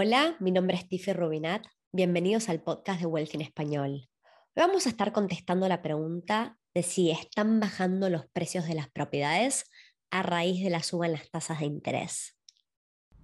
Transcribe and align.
Hola, 0.00 0.36
mi 0.38 0.52
nombre 0.52 0.76
es 0.76 0.86
Tiffy 0.86 1.12
Rubinat. 1.12 1.66
Bienvenidos 1.90 2.48
al 2.48 2.62
podcast 2.62 3.00
de 3.00 3.06
Wealth 3.06 3.34
en 3.34 3.40
Español. 3.40 4.08
Hoy 4.54 4.54
vamos 4.54 4.86
a 4.86 4.90
estar 4.90 5.10
contestando 5.10 5.66
la 5.66 5.82
pregunta 5.82 6.56
de 6.72 6.84
si 6.84 7.10
están 7.10 7.58
bajando 7.58 8.08
los 8.08 8.24
precios 8.32 8.68
de 8.68 8.76
las 8.76 8.88
propiedades 8.88 9.68
a 10.12 10.22
raíz 10.22 10.62
de 10.62 10.70
la 10.70 10.84
suba 10.84 11.06
en 11.06 11.14
las 11.14 11.28
tasas 11.32 11.58
de 11.58 11.66
interés. 11.66 12.38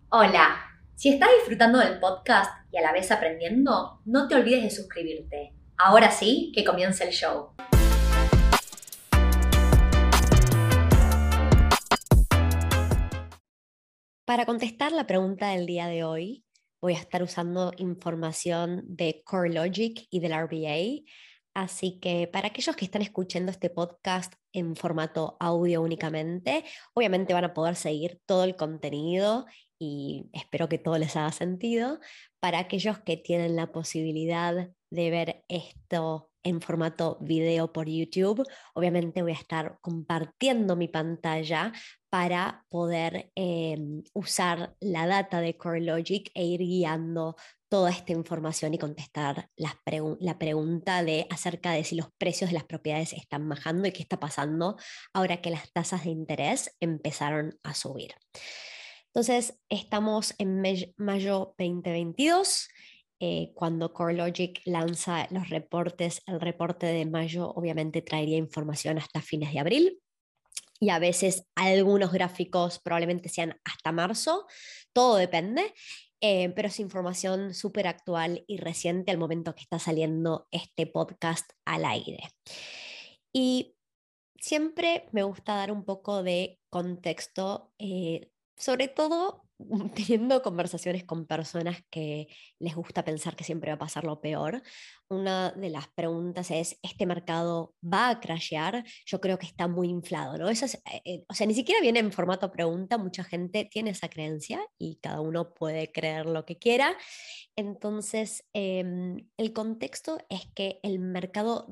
Hola, 0.09 0.57
si 0.97 1.11
estás 1.11 1.29
disfrutando 1.39 1.79
del 1.79 2.01
podcast 2.01 2.51
y 2.73 2.79
a 2.79 2.83
la 2.83 2.93
vez 2.93 3.13
aprendiendo, 3.13 4.01
no 4.05 4.27
te 4.27 4.35
olvides 4.35 4.65
de 4.65 4.71
suscribirte. 4.71 5.55
Ahora 5.79 6.11
sí, 6.11 6.51
que 6.57 6.65
comience 6.65 7.05
el 7.05 7.13
show. 7.13 7.55
Para 14.25 14.45
contestar 14.45 14.91
la 14.91 15.07
pregunta 15.07 15.51
del 15.51 15.67
día 15.67 15.87
de 15.87 16.03
hoy, 16.03 16.44
voy 16.85 16.93
a 16.93 16.99
estar 16.99 17.23
usando 17.23 17.73
información 17.79 18.83
de 18.87 19.23
CoreLogic 19.25 20.07
y 20.11 20.21
del 20.21 20.35
RBA. 20.35 21.03
Así 21.55 21.99
que 21.99 22.29
para 22.29 22.49
aquellos 22.49 22.77
que 22.77 22.85
están 22.85 23.01
escuchando 23.01 23.51
este 23.51 23.71
podcast 23.71 24.35
en 24.53 24.77
formato 24.77 25.39
audio 25.41 25.81
únicamente, 25.81 26.63
obviamente 26.93 27.33
van 27.33 27.47
a 27.47 27.55
poder 27.55 27.77
seguir 27.77 28.21
todo 28.27 28.45
el 28.45 28.55
contenido 28.55 29.47
y 29.79 30.29
espero 30.35 30.69
que 30.69 30.77
todo 30.77 30.99
les 30.99 31.17
haga 31.17 31.33
sentido. 31.33 32.01
Para 32.39 32.59
aquellos 32.59 32.99
que 32.99 33.17
tienen 33.17 33.57
la 33.57 33.73
posibilidad 33.73 34.69
de 34.91 35.11
ver 35.11 35.45
esto 35.49 36.31
en 36.43 36.61
formato 36.61 37.17
video 37.23 37.73
por 37.73 37.89
YouTube. 37.89 38.47
Obviamente 38.75 39.23
voy 39.23 39.33
a 39.33 39.37
estar 39.37 39.79
compartiendo 39.81 40.77
mi 40.77 40.89
pantalla 40.89 41.73
para 42.15 42.65
poder 42.69 43.33
em, 43.35 44.05
usar 44.13 44.77
la 44.79 45.05
data 45.09 45.41
de 45.41 45.57
CoreLogic 45.57 46.31
e 46.35 46.45
ir 46.45 46.61
guiando 46.61 47.35
toda 47.69 47.91
esta 47.91 48.13
información 48.13 48.73
y 48.73 48.79
contestar 48.79 49.51
la 49.57 50.39
pregunta 50.39 51.03
de 51.03 51.27
acerca 51.29 51.73
de 51.73 51.83
si 51.83 51.97
los 51.97 52.13
precios 52.17 52.51
de 52.51 52.55
las 52.55 52.67
propiedades 52.67 53.15
están 53.15 53.49
bajando 53.49 53.89
y 53.89 53.91
qué 53.91 54.03
está 54.03 54.21
pasando 54.21 54.77
ahora 55.13 55.43
que 55.43 55.51
las 55.51 55.73
tasas 55.73 56.05
de 56.05 56.11
interés 56.11 56.77
empezaron 56.79 57.59
a 57.65 57.75
subir. 57.75 58.15
Entonces, 59.09 59.59
estamos 59.69 60.37
en 60.39 60.63
mayo 60.97 61.57
2022 61.59 62.69
eh, 63.19 63.51
cuando 63.55 63.93
CoreLogic 63.93 64.61
lanza 64.67 65.27
los 65.33 65.51
reportes, 65.51 66.23
el 66.27 66.41
reporte 66.41 66.87
de 66.87 67.07
mayo 67.07 67.51
obviamente 67.51 68.03
traería 68.03 68.37
información 68.37 68.99
hasta 68.99 69.21
fines 69.21 69.53
de 69.53 69.59
abril 69.59 70.01
y 70.81 70.91
a 70.91 70.99
veces 70.99 71.47
algunos 71.55 72.13
gráficos 72.13 72.79
probablemente 72.79 73.29
sean 73.29 73.61
hasta 73.65 73.93
marzo, 73.93 74.47
todo 74.93 75.17
depende, 75.17 75.73
eh, 76.21 76.51
pero 76.57 76.69
es 76.69 76.81
información 76.81 77.55
súper 77.55 77.87
actual 77.87 78.45
y 78.47 78.57
reciente 78.59 79.11
al 79.11 79.19
momento 79.19 79.55
que 79.55 79.63
está 79.63 79.79
saliendo 79.79 80.49
este 80.51 80.87
podcast 80.87 81.51
al 81.65 81.85
aire. 81.85 82.31
Y 83.33 83.77
siempre 84.39 85.09
me 85.13 85.23
gusta 85.23 85.55
dar 85.57 85.73
un 85.73 85.85
poco 85.85 86.23
de 86.23 86.61
contexto, 86.71 87.73
eh, 87.79 88.31
sobre 88.57 88.89
todo 88.89 89.44
teniendo 89.95 90.43
conversaciones 90.43 91.05
con 91.05 91.27
personas 91.27 91.79
que 91.91 92.29
les 92.59 92.75
gusta 92.75 93.05
pensar 93.05 93.37
que 93.37 93.45
siempre 93.45 93.71
va 93.71 93.77
a 93.77 93.79
pasar 93.79 94.05
lo 94.05 94.21
peor, 94.21 94.63
una 95.09 95.51
de 95.53 95.71
las 95.71 95.89
preguntas 95.89 96.51
es, 96.51 96.79
¿este 96.83 97.07
mercado 97.07 97.75
va 97.83 98.09
a 98.09 98.21
crashear? 98.21 98.85
Yo 99.07 99.21
creo 99.21 99.39
que 99.39 99.47
está 99.47 99.69
muy 99.69 99.89
inflado, 99.89 100.39
¿no? 100.39 100.51
Eh, 100.51 100.57
eh, 101.05 101.25
o 101.29 101.35
sea, 101.35 101.47
ni 101.47 101.55
siquiera 101.55 101.81
viene 101.81 102.01
en 102.01 102.13
formato 102.13 102.51
pregunta, 102.51 102.99
mucha 102.99 103.23
gente 103.23 103.69
tiene 103.71 103.91
esa 103.91 104.09
creencia 104.09 104.61
y 104.79 104.99
cada 105.03 105.21
uno 105.21 105.53
puede 105.55 105.93
creer 105.93 106.27
lo 106.27 106.45
que 106.45 106.59
quiera. 106.59 106.97
Entonces, 107.57 108.45
em, 108.53 109.29
el 109.37 109.53
contexto 109.53 110.19
es 110.29 110.47
que 110.55 110.81
el 110.83 110.99
mercado 110.99 111.69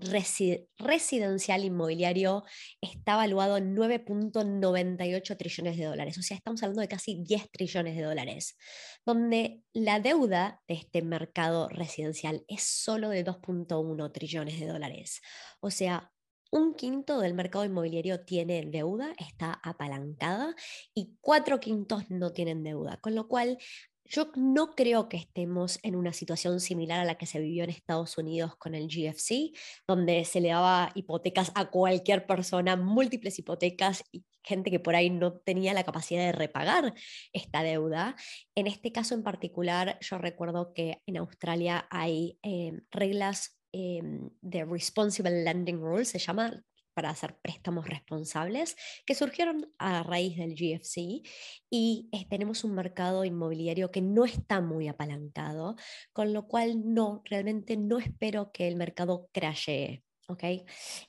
residencial 0.79 1.65
inmobiliario 1.65 2.45
está 2.81 3.15
evaluado 3.15 3.57
en 3.57 3.75
9.98 3.75 5.37
trillones 5.37 5.77
de 5.77 5.85
dólares, 5.85 6.19
o 6.19 6.23
sea, 6.23 6.37
estamos 6.37 6.63
hablando 6.63 6.83
de 6.83 6.89
casi 6.89 7.23
10 7.23 7.51
trillones 7.51 7.82
de 7.83 8.03
dólares, 8.03 8.57
donde 9.05 9.63
la 9.73 10.01
deuda 10.01 10.63
de 10.69 10.75
este 10.75 11.03
mercado 11.03 11.69
residencial 11.69 12.45
es 12.49 12.63
solo 12.63 13.09
de 13.09 13.25
2.1 13.25 14.13
trillones 14.13 14.61
de 14.61 14.67
dólares. 14.67 15.21
O 15.61 15.71
sea, 15.71 16.13
un 16.51 16.75
quinto 16.75 17.19
del 17.21 17.35
mercado 17.35 17.65
inmobiliario 17.65 18.25
tiene 18.25 18.65
deuda, 18.67 19.15
está 19.19 19.59
apalancada, 19.63 20.55
y 20.95 21.17
cuatro 21.21 21.61
quintos 21.61 22.11
no 22.11 22.33
tienen 22.33 22.63
deuda, 22.63 22.99
con 22.99 23.15
lo 23.15 23.27
cual 23.27 23.59
yo 24.05 24.31
no 24.37 24.75
creo 24.75 25.09
que 25.09 25.17
estemos 25.17 25.79
en 25.83 25.97
una 25.97 26.13
situación 26.13 26.61
similar 26.61 27.01
a 27.01 27.05
la 27.05 27.17
que 27.17 27.27
se 27.27 27.41
vivió 27.41 27.65
en 27.65 27.71
Estados 27.71 28.19
Unidos 28.19 28.57
con 28.57 28.75
el 28.75 28.89
GFC, 28.89 29.53
donde 29.89 30.25
se 30.27 30.41
le 30.41 30.49
daba 30.49 30.91
hipotecas 30.95 31.53
a 31.55 31.71
cualquier 31.71 32.27
persona, 32.27 32.77
múltiples 32.77 33.39
hipotecas 33.39 34.05
y 34.13 34.25
gente 34.43 34.71
que 34.71 34.81
por 34.81 34.95
ahí 34.95 35.11
no 35.11 35.35
tenía 35.35 35.75
la 35.75 35.85
capacidad 35.85 36.25
de 36.25 36.33
repagar 36.33 36.95
esta 37.33 37.63
deuda. 37.63 38.17
En 38.55 38.67
este 38.67 38.93
caso 38.93 39.15
en 39.15 39.23
particular, 39.23 39.99
yo 40.01 40.19
recuerdo 40.19 40.73
que 40.75 41.03
en 41.07 41.17
Australia 41.19 41.87
hay 41.91 42.39
eh, 42.43 42.73
reglas 42.91 43.59
em, 43.73 44.31
de 44.41 44.65
Responsible 44.65 45.45
Lending 45.45 45.81
Rules, 45.81 46.09
se 46.09 46.19
llama, 46.19 46.63
para 46.95 47.11
hacer 47.11 47.39
préstamos 47.41 47.89
responsables 47.89 48.77
que 49.07 49.15
surgieron 49.15 49.73
a 49.79 50.03
raíz 50.03 50.37
del 50.37 50.55
GFC 50.55 51.23
y 51.71 52.09
eh, 52.13 52.27
tenemos 52.29 52.65
un 52.65 52.75
mercado 52.75 53.25
inmobiliario 53.25 53.91
que 53.91 54.03
no 54.03 54.25
está 54.25 54.61
muy 54.61 54.89
apalancado, 54.89 55.77
con 56.13 56.33
lo 56.33 56.47
cual 56.47 56.93
no, 56.93 57.23
realmente 57.25 57.77
no 57.77 57.99
espero 57.99 58.53
que 58.53 58.69
el 58.69 58.77
mercado 58.77 59.29
crashee. 59.33 60.05
¿ok? 60.29 60.45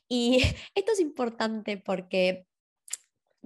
Y 0.08 0.42
esto 0.76 0.92
es 0.94 1.00
importante 1.00 1.78
porque 1.78 2.48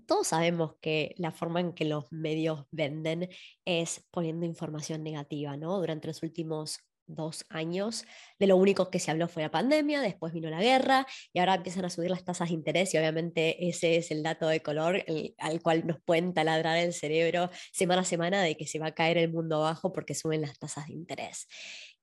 todos 0.08 0.28
sabemos 0.28 0.76
que 0.82 1.14
la 1.18 1.32
forma 1.32 1.60
en 1.60 1.74
que 1.74 1.86
los 1.86 2.12
medios 2.12 2.66
venden 2.72 3.30
es 3.66 4.06
poniendo 4.12 4.46
información 4.46 5.04
negativa, 5.04 5.58
¿no? 5.58 5.78
Durante 5.78 6.08
los 6.08 6.24
últimos 6.24 6.80
dos 7.08 7.46
años, 7.50 8.06
de 8.38 8.48
lo 8.48 8.58
único 8.58 8.90
que 8.90 9.00
se 9.00 9.12
habló 9.12 9.28
fue 9.28 9.44
la 9.44 9.52
pandemia, 9.52 10.02
después 10.02 10.34
vino 10.34 10.50
la 10.50 10.62
guerra 10.62 11.08
y 11.34 11.40
ahora 11.40 11.56
empiezan 11.56 11.86
a 11.86 11.90
subir 11.90 12.12
las 12.12 12.24
tasas 12.24 12.50
de 12.50 12.56
interés 12.56 12.94
y 12.94 12.98
obviamente 12.98 13.68
ese 13.68 13.96
es 13.96 14.12
el 14.12 14.24
dato 14.24 14.48
de 14.48 14.62
color 14.62 15.04
al 15.38 15.62
cual 15.62 15.88
nos 15.88 16.02
pueden 16.02 16.34
taladrar 16.34 16.78
el 16.78 16.94
cerebro 16.94 17.50
semana 17.72 18.02
a 18.02 18.06
semana 18.06 18.42
de 18.42 18.58
que 18.58 18.68
se 18.68 18.80
va 18.80 18.88
a 18.88 18.96
caer 18.96 19.18
el 19.18 19.32
mundo 19.32 19.58
abajo 19.58 19.94
porque 19.94 20.16
suben 20.16 20.42
las 20.42 20.60
tasas 20.60 20.88
de 20.88 20.94
interés. 20.94 21.48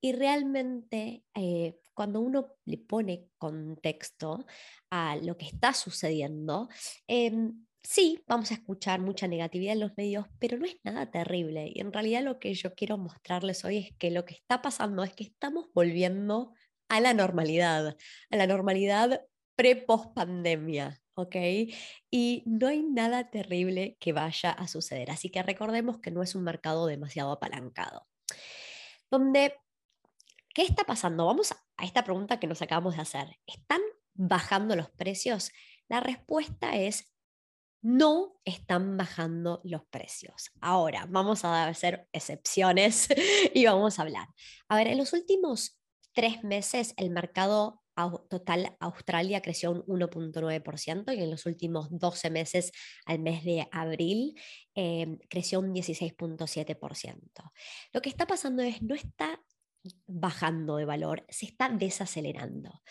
Y 0.00 0.12
realmente 0.12 1.22
eh, 1.34 1.78
cuando 1.94 2.20
uno 2.20 2.56
le 2.64 2.78
pone 2.78 3.28
contexto 3.38 4.44
a 4.91 5.16
lo 5.16 5.37
que 5.37 5.47
está 5.47 5.72
sucediendo, 5.72 6.69
em, 7.06 7.64
sí, 7.84 8.25
vamos 8.27 8.50
a 8.50 8.55
escuchar 8.55 9.00
mucha 9.00 9.28
negatividad 9.28 9.75
en 9.75 9.81
los 9.81 9.97
medios, 9.97 10.27
pero 10.41 10.59
no 10.59 10.65
es 10.65 10.77
nada 10.83 11.11
terrible. 11.11 11.71
Y 11.72 11.81
en 11.81 11.93
realidad 11.93 12.22
lo 12.22 12.41
que 12.41 12.55
yo 12.55 12.75
quiero 12.75 12.99
mostrarles 12.99 13.65
hoy 13.65 13.78
es 13.78 13.97
que 13.99 14.11
lo 14.11 14.25
que 14.25 14.34
está 14.34 14.62
pasando 14.62 15.05
es 15.05 15.12
que 15.12 15.25
estamos 15.25 15.67
volviendo 15.75 16.53
a 16.89 17.00
la 17.00 17.15
normalidad, 17.15 17.97
a 18.31 18.37
la 18.37 18.47
normalidad 18.47 19.23
pre-post 19.55 20.15
pandemia. 20.15 21.00
¿ok? 21.15 21.37
Y 22.11 22.43
no 22.47 22.67
hay 22.67 22.83
nada 22.83 23.31
terrible 23.31 23.97
que 24.00 24.12
vaya 24.12 24.50
a 24.50 24.67
suceder. 24.67 25.11
Así 25.11 25.31
que 25.31 25.43
recordemos 25.43 25.99
que 25.99 26.11
no 26.11 26.23
es 26.23 26.34
un 26.34 26.43
mercado 26.43 26.87
demasiado 26.87 27.33
apalancado. 27.33 28.09
Donde, 29.11 29.55
¿qué 30.55 30.62
está 30.62 30.84
pasando? 30.84 31.27
Vamos 31.27 31.53
a 31.53 31.84
esta 31.84 32.03
pregunta 32.03 32.41
que 32.41 32.47
nos 32.47 32.62
acabamos 32.62 32.97
de 32.97 33.03
hacer. 33.03 33.39
¿Están 33.47 33.81
bajando 34.15 34.75
los 34.75 34.91
precios? 34.91 35.53
La 35.89 36.00
respuesta 36.00 36.77
es 36.77 37.13
no 37.84 38.40
están 38.46 38.96
bajando 38.96 39.60
los 39.62 39.84
precios. 39.84 40.50
Ahora, 40.62 41.06
vamos 41.06 41.44
a 41.44 41.66
hacer 41.66 42.08
excepciones 42.12 43.08
y 43.54 43.66
vamos 43.66 43.98
a 43.98 44.02
hablar. 44.02 44.26
A 44.69 44.76
ver, 44.76 44.86
en 44.86 44.96
los 44.96 45.12
últimos 45.12 45.78
tres 46.14 46.42
meses 46.42 46.94
el 46.96 47.10
mercado 47.10 47.82
total 48.31 48.75
Australia 48.81 49.42
creció 49.42 49.70
un 49.70 49.82
1.9% 50.00 51.14
y 51.14 51.22
en 51.22 51.31
los 51.31 51.44
últimos 51.44 51.88
12 51.90 52.31
meses 52.31 52.72
al 53.04 53.19
mes 53.19 53.44
de 53.44 53.69
abril 53.70 54.34
em, 54.75 55.19
creció 55.28 55.60
un 55.60 55.75
16.7%. 55.75 57.52
Lo 57.92 58.00
que 58.00 58.08
está 58.08 58.26
pasando 58.26 58.62
es, 58.62 58.81
no 58.81 58.94
está 58.94 59.38
bajando 60.06 60.76
de 60.76 60.86
valor, 60.86 61.26
se 61.28 61.44
está 61.44 61.69
desacelerando. 61.69 62.82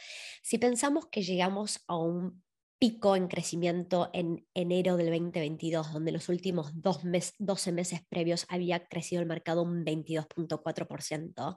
Si 0.43 0.59
pensamos 0.59 1.07
que 1.07 1.23
llegamos 1.23 1.83
a 1.87 1.97
un 1.97 2.43
pico 2.83 3.15
en 3.15 3.29
crecimiento 3.29 4.09
en 4.11 4.45
enero 4.53 4.97
del 4.97 5.07
2022, 5.07 5.93
donde 5.93 6.11
los 6.11 6.27
últimos 6.27 6.81
dos 6.81 6.99
12 7.39 7.71
meses 7.71 8.01
previos 8.09 8.45
había 8.49 8.89
crecido 8.89 9.21
el 9.21 9.25
mercado 9.25 9.63
un 9.63 9.85
22.4%, 9.85 11.55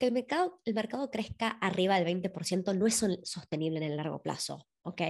que 0.00 0.06
el 0.06 0.12
mercado, 0.12 0.60
el 0.64 0.74
mercado 0.74 1.12
crezca 1.12 1.46
arriba 1.60 2.00
del 2.00 2.20
20% 2.20 2.76
no 2.76 2.88
es 2.88 3.04
sostenible 3.22 3.78
en 3.78 3.92
el 3.92 3.96
largo 3.96 4.20
plazo. 4.20 4.66
¿ok? 4.82 5.00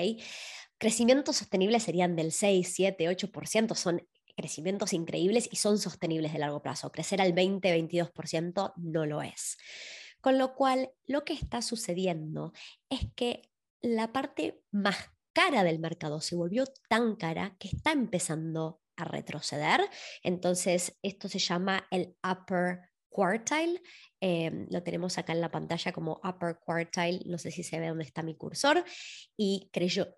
Crecimientos 0.77 1.37
sostenibles 1.37 1.83
serían 1.83 2.15
del 2.15 2.33
6, 2.33 2.71
7, 2.71 3.09
8%, 3.09 3.75
son 3.75 4.07
crecimientos 4.37 4.93
increíbles 4.93 5.49
y 5.51 5.57
son 5.57 5.79
sostenibles 5.79 6.35
de 6.35 6.41
largo 6.41 6.61
plazo. 6.61 6.93
Crecer 6.93 7.23
al 7.23 7.35
20-22% 7.35 8.75
no 8.77 9.07
lo 9.07 9.23
es. 9.23 9.57
Con 10.21 10.37
lo 10.37 10.55
cual, 10.57 10.91
lo 11.07 11.25
que 11.25 11.33
está 11.33 11.63
sucediendo 11.63 12.53
es 12.91 13.07
que 13.17 13.51
la 13.81 14.13
parte 14.13 14.63
más 14.71 15.14
cara 15.35 15.65
del 15.65 15.79
mercado 15.79 16.21
se 16.21 16.37
volvió 16.37 16.65
tan 16.89 17.17
cara 17.17 17.57
que 17.59 17.69
está 17.69 17.93
empezando 17.93 18.81
a 18.97 19.05
retroceder. 19.05 19.81
Entonces, 20.23 20.99
esto 21.03 21.29
se 21.29 21.39
llama 21.39 21.87
el 21.91 22.17
upper 22.23 22.81
quartile. 23.09 23.83
Em, 24.21 24.67
lo 24.71 24.83
tenemos 24.83 25.19
acá 25.19 25.33
en 25.33 25.41
la 25.41 25.51
pantalla 25.51 25.93
como 25.93 26.21
upper 26.25 26.59
quartile. 26.65 27.21
No 27.27 27.39
sé 27.39 27.51
si 27.51 27.63
se 27.63 27.79
ve 27.79 27.89
dónde 27.89 28.05
está 28.05 28.23
mi 28.23 28.37
cursor. 28.37 28.85
Y 29.37 29.69
creyó, 29.73 30.17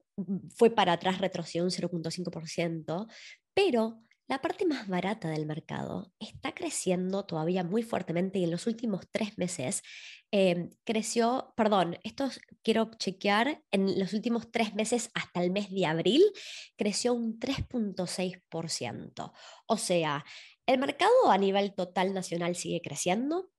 fue 0.54 0.70
para 0.70 0.92
atrás, 0.92 1.18
retrocedió 1.18 1.64
un 1.64 1.70
0.5%. 1.70 3.06
Pero 3.54 4.05
la 4.28 4.40
parte 4.40 4.66
más 4.66 4.88
barata 4.88 5.28
del 5.28 5.46
mercado 5.46 6.12
está 6.18 6.52
creciendo 6.52 7.24
todavía 7.24 7.62
muy 7.62 7.82
fuertemente 7.82 8.38
y 8.38 8.44
en 8.44 8.50
los 8.50 8.66
últimos 8.66 9.06
tres 9.10 9.38
meses 9.38 9.82
em, 10.32 10.70
creció, 10.84 11.52
perdón, 11.56 11.98
esto 12.02 12.28
quiero 12.62 12.90
chequear, 12.98 13.62
en 13.70 13.98
los 13.98 14.12
últimos 14.12 14.50
tres 14.50 14.74
meses 14.74 15.10
hasta 15.14 15.42
el 15.42 15.52
mes 15.52 15.70
de 15.70 15.86
abril 15.86 16.24
creció 16.76 17.14
un 17.14 17.38
3.6%. 17.38 19.32
O 19.66 19.76
sea, 19.76 20.24
el 20.66 20.78
mercado 20.78 21.30
a 21.30 21.38
nivel 21.38 21.74
total 21.74 22.12
nacional 22.12 22.56
sigue 22.56 22.80
creciendo, 22.82 23.50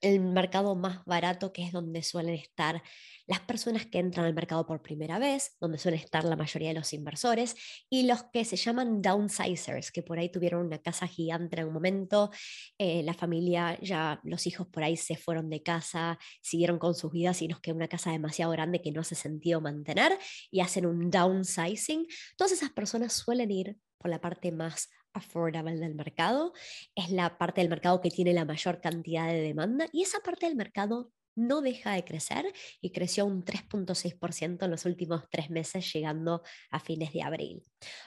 el 0.00 0.20
mercado 0.20 0.74
más 0.74 1.04
barato, 1.04 1.52
que 1.52 1.64
es 1.64 1.72
donde 1.72 2.02
suelen 2.02 2.34
estar 2.34 2.82
las 3.26 3.40
personas 3.40 3.86
que 3.86 3.98
entran 3.98 4.26
al 4.26 4.34
mercado 4.34 4.66
por 4.66 4.82
primera 4.82 5.18
vez, 5.18 5.56
donde 5.60 5.78
suelen 5.78 6.00
estar 6.00 6.24
la 6.24 6.36
mayoría 6.36 6.68
de 6.68 6.74
los 6.74 6.92
inversores, 6.92 7.56
y 7.90 8.06
los 8.06 8.24
que 8.32 8.44
se 8.44 8.56
llaman 8.56 9.02
downsizers, 9.02 9.90
que 9.90 10.02
por 10.02 10.18
ahí 10.18 10.30
tuvieron 10.30 10.66
una 10.66 10.78
casa 10.78 11.06
gigante 11.06 11.60
en 11.60 11.68
un 11.68 11.74
momento, 11.74 12.30
eh, 12.78 13.02
la 13.02 13.14
familia, 13.14 13.78
ya 13.80 14.20
los 14.24 14.46
hijos 14.46 14.68
por 14.68 14.84
ahí 14.84 14.96
se 14.96 15.16
fueron 15.16 15.50
de 15.50 15.62
casa, 15.62 16.18
siguieron 16.40 16.78
con 16.78 16.94
sus 16.94 17.10
vidas 17.12 17.42
y 17.42 17.48
nos 17.48 17.60
quedó 17.60 17.74
una 17.74 17.88
casa 17.88 18.10
demasiado 18.12 18.52
grande 18.52 18.82
que 18.82 18.92
no 18.92 19.00
hace 19.00 19.14
sentido 19.14 19.60
mantener 19.60 20.16
y 20.50 20.60
hacen 20.60 20.86
un 20.86 21.10
downsizing. 21.10 22.06
Todas 22.36 22.52
esas 22.52 22.70
personas 22.70 23.12
suelen 23.12 23.50
ir 23.50 23.76
por 23.98 24.10
la 24.10 24.20
parte 24.20 24.52
más 24.52 24.88
affordable 25.16 25.76
del 25.76 25.94
mercado, 25.94 26.52
es 26.94 27.10
la 27.10 27.38
parte 27.38 27.60
del 27.60 27.70
mercado 27.70 28.00
que 28.00 28.10
tiene 28.10 28.32
la 28.32 28.44
mayor 28.44 28.80
cantidad 28.80 29.26
de 29.26 29.40
demanda 29.40 29.86
y 29.92 30.02
esa 30.02 30.20
parte 30.20 30.46
del 30.46 30.56
mercado 30.56 31.12
no 31.36 31.60
deja 31.60 31.92
de 31.92 32.04
crecer 32.04 32.52
y 32.80 32.90
creció 32.90 33.26
un 33.26 33.44
3.6% 33.44 34.64
en 34.64 34.70
los 34.70 34.86
últimos 34.86 35.28
tres 35.30 35.50
meses, 35.50 35.92
llegando 35.92 36.42
a 36.70 36.80
fines 36.80 37.12
de 37.12 37.22
abril. 37.22 37.62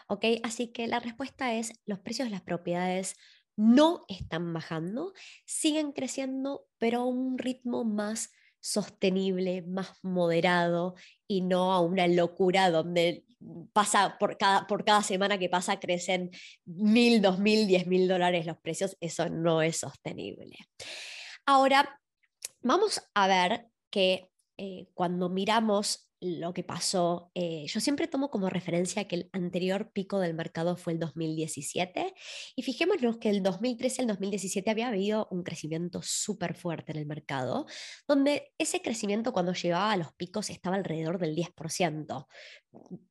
¿Ok? 0.08 0.26
Así 0.44 0.74
que 0.74 0.88
la 0.88 1.00
respuesta 1.00 1.54
es, 1.54 1.74
los 1.86 2.00
precios 2.00 2.28
de 2.28 2.32
las 2.32 2.42
propiedades 2.42 3.16
no 3.56 4.06
están 4.08 4.52
bajando, 4.54 5.14
siguen 5.46 5.92
creciendo, 5.92 6.68
pero 6.80 7.02
a 7.02 7.06
un 7.06 7.38
ritmo 7.38 7.84
más 7.84 8.32
sostenible, 8.60 9.62
más 9.64 9.92
moderado 10.04 10.96
y 11.28 11.42
no 11.42 11.74
a 11.74 11.82
una 11.82 12.08
locura 12.08 12.72
donde 12.72 13.26
pasa 13.74 14.18
por 14.20 14.38
cada, 14.38 14.68
por 14.68 14.84
cada 14.84 15.02
semana 15.02 15.38
que 15.38 15.50
pasa 15.50 15.80
crecen 15.80 16.32
mil, 16.66 17.22
dos 17.22 17.40
mil, 17.40 17.68
diez 17.68 17.88
mil 17.88 18.08
dólares 18.08 18.46
los 18.46 18.58
precios, 18.58 18.98
eso 19.00 19.30
no 19.30 19.62
es 19.62 19.78
sostenible. 19.78 20.58
Ahora, 21.46 22.00
vamos 22.62 23.02
a 23.14 23.28
ver 23.28 23.68
que 23.90 24.30
eh, 24.58 24.88
cuando 24.94 25.30
miramos 25.30 26.09
lo 26.22 26.54
que 26.54 26.64
pasó, 26.64 27.32
eh, 27.34 27.66
yo 27.68 27.80
siempre 27.80 28.08
tomo 28.08 28.30
como 28.30 28.50
referencia 28.50 29.08
que 29.08 29.16
el 29.16 29.30
anterior 29.32 29.92
pico 29.92 30.20
del 30.20 30.34
mercado 30.34 30.76
fue 30.76 30.94
el 30.94 31.00
2017 31.00 32.14
y 32.56 32.62
fijémonos 32.62 33.18
que 33.18 33.30
el 33.30 33.42
2013 33.42 34.02
al 34.02 34.08
2017 34.08 34.70
había 34.70 34.90
habido 34.90 35.28
un 35.32 35.44
crecimiento 35.44 36.02
súper 36.02 36.56
fuerte 36.56 36.92
en 36.92 36.98
el 36.98 37.06
mercado, 37.06 37.66
donde 38.08 38.52
ese 38.58 38.82
crecimiento 38.82 39.32
cuando 39.32 39.54
llegaba 39.54 39.92
a 39.92 39.98
los 39.98 40.12
picos 40.14 40.50
estaba 40.50 40.76
alrededor 40.76 41.20
del 41.20 41.36
10%. 41.36 42.28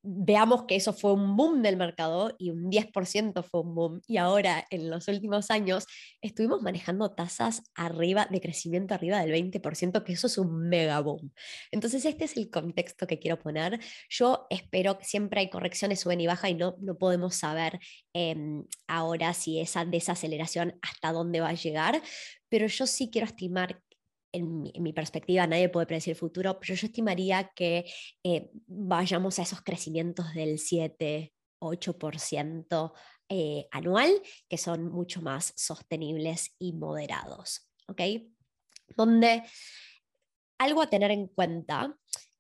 Veamos 0.03 0.65
que 0.65 0.77
eso 0.77 0.93
fue 0.93 1.13
un 1.13 1.37
boom 1.37 1.63
del 1.63 1.77
mercado 1.77 2.35
y 2.39 2.51
un 2.51 2.71
10% 2.71 3.43
fue 3.43 3.61
un 3.63 3.75
boom 3.75 4.01
y 4.07 4.17
ahora 4.17 4.65
en 4.71 4.89
los 4.89 5.09
últimos 5.09 5.51
años 5.51 5.87
estuvimos 6.23 6.63
manejando 6.63 7.11
tasas 7.11 7.63
arriba 7.75 8.27
de 8.31 8.41
crecimiento 8.41 8.95
arriba 8.95 9.21
del 9.21 9.33
20%, 9.33 10.05
que 10.05 10.13
eso 10.13 10.29
es 10.29 10.39
un 10.39 10.69
mega 10.69 11.01
boom. 11.01 11.33
Entonces 11.73 12.05
este 12.05 12.25
es 12.25 12.37
el 12.37 12.51
contexto 12.51 13.07
que 13.09 13.19
quiero 13.19 13.39
poner. 13.39 13.81
Yo 14.09 14.47
espero 14.49 14.99
que 14.99 15.05
siempre 15.05 15.41
hay 15.41 15.51
correcciones, 15.51 16.01
suben 16.01 16.21
y 16.21 16.27
bajan 16.29 16.53
y 16.53 16.55
no, 16.55 16.77
no 16.81 16.97
podemos 16.97 17.35
saber 17.35 17.81
em, 18.13 18.65
ahora 18.87 19.35
si 19.35 19.61
esa 19.61 19.85
desaceleración 19.85 20.79
hasta 20.83 21.13
dónde 21.13 21.41
va 21.41 21.49
a 21.49 21.55
llegar, 21.55 22.01
pero 22.49 22.67
yo 22.69 22.87
sí 22.87 23.11
quiero 23.11 23.27
estimar 23.27 23.83
en 24.33 24.63
mi, 24.63 24.93
perspectiva, 24.93 25.47
nadie 25.47 25.69
puede 25.69 25.87
predecir 25.87 26.13
el 26.13 26.19
futuro, 26.19 26.59
pero 26.61 26.75
yo 26.75 26.87
estimaría 26.87 27.51
que 27.55 27.85
eh, 28.23 28.51
vayamos 28.67 29.39
a 29.39 29.43
esos 29.43 29.63
crecimientos 29.63 30.35
del 30.35 30.59
7, 30.59 31.33
8% 31.61 32.93
eh, 33.31 33.67
anual, 33.71 34.11
que 34.49 34.59
son 34.59 34.91
mucho 34.91 35.23
más 35.23 35.53
sostenibles 35.57 36.55
y 36.59 36.73
moderados. 36.73 37.69
¿Ok? 37.89 38.03
Donde 38.97 39.43
algo 40.59 40.83
a 40.83 40.91
tener 40.91 41.11
en 41.11 41.29
cuenta 41.29 41.97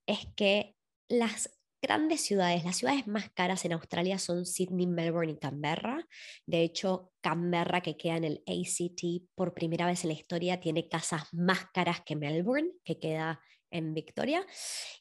es 0.06 0.26
que 0.34 0.76
las 1.08 1.57
grandes 1.80 2.22
ciudades, 2.22 2.64
las 2.64 2.76
ciudades 2.76 3.06
más 3.06 3.30
caras 3.30 3.64
en 3.64 3.72
Australia 3.72 4.18
son 4.18 4.46
Sydney, 4.46 4.86
Melbourne 4.86 5.32
y 5.32 5.38
Canberra. 5.38 6.06
De 6.46 6.62
hecho, 6.62 7.12
Canberra, 7.20 7.80
que 7.80 7.96
queda 7.96 8.16
en 8.16 8.24
el 8.24 8.42
ACT 8.46 9.28
por 9.34 9.54
primera 9.54 9.86
vez 9.86 10.04
en 10.04 10.08
la 10.08 10.14
historia, 10.14 10.60
tiene 10.60 10.88
casas 10.88 11.22
más 11.32 11.66
caras 11.72 12.02
que 12.04 12.16
Melbourne, 12.16 12.70
que 12.84 12.98
queda 12.98 13.40
en 13.70 13.94
Victoria. 13.94 14.46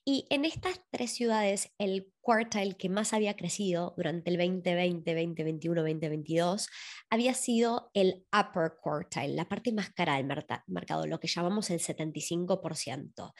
Y 0.05 0.25
en 0.29 0.45
estas 0.45 0.81
tres 0.91 1.11
ciudades, 1.11 1.73
el 1.77 2.11
quartile 2.21 2.75
que 2.75 2.89
más 2.89 3.13
había 3.13 3.35
crecido 3.35 3.93
durante 3.95 4.29
el 4.29 4.37
2020, 4.37 5.15
2021, 5.15 5.81
2022 5.81 6.67
había 7.09 7.33
sido 7.33 7.89
el 7.93 8.25
upper 8.37 8.73
quartile, 8.81 9.35
la 9.35 9.47
parte 9.47 9.71
más 9.71 9.91
cara 9.91 10.17
del 10.17 10.27
mercado, 10.67 11.07
lo 11.07 11.19
que 11.19 11.27
llamamos 11.27 11.69
el 11.69 11.79
75%. 11.79 13.33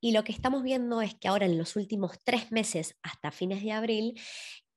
Y 0.00 0.12
lo 0.12 0.24
que 0.24 0.32
estamos 0.32 0.62
viendo 0.62 1.00
es 1.00 1.14
que 1.14 1.28
ahora 1.28 1.46
en 1.46 1.56
los 1.56 1.76
últimos 1.76 2.18
tres 2.24 2.52
meses, 2.52 2.96
hasta 3.02 3.30
fines 3.30 3.62
de 3.62 3.72
abril, 3.72 4.14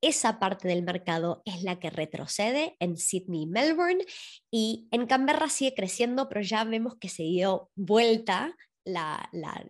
esa 0.00 0.38
parte 0.38 0.68
del 0.68 0.82
mercado 0.82 1.42
es 1.44 1.62
la 1.62 1.80
que 1.80 1.90
retrocede 1.90 2.76
en 2.78 2.96
Sydney 2.96 3.42
y 3.42 3.46
Melbourne 3.46 4.04
y 4.50 4.88
en 4.92 5.06
Canberra 5.06 5.48
sigue 5.48 5.74
creciendo, 5.74 6.28
pero 6.28 6.40
ya 6.40 6.64
vemos 6.64 6.96
que 6.96 7.08
se 7.08 7.24
dio 7.24 7.70
vuelta 7.74 8.56
la, 8.84 9.28
la, 9.32 9.66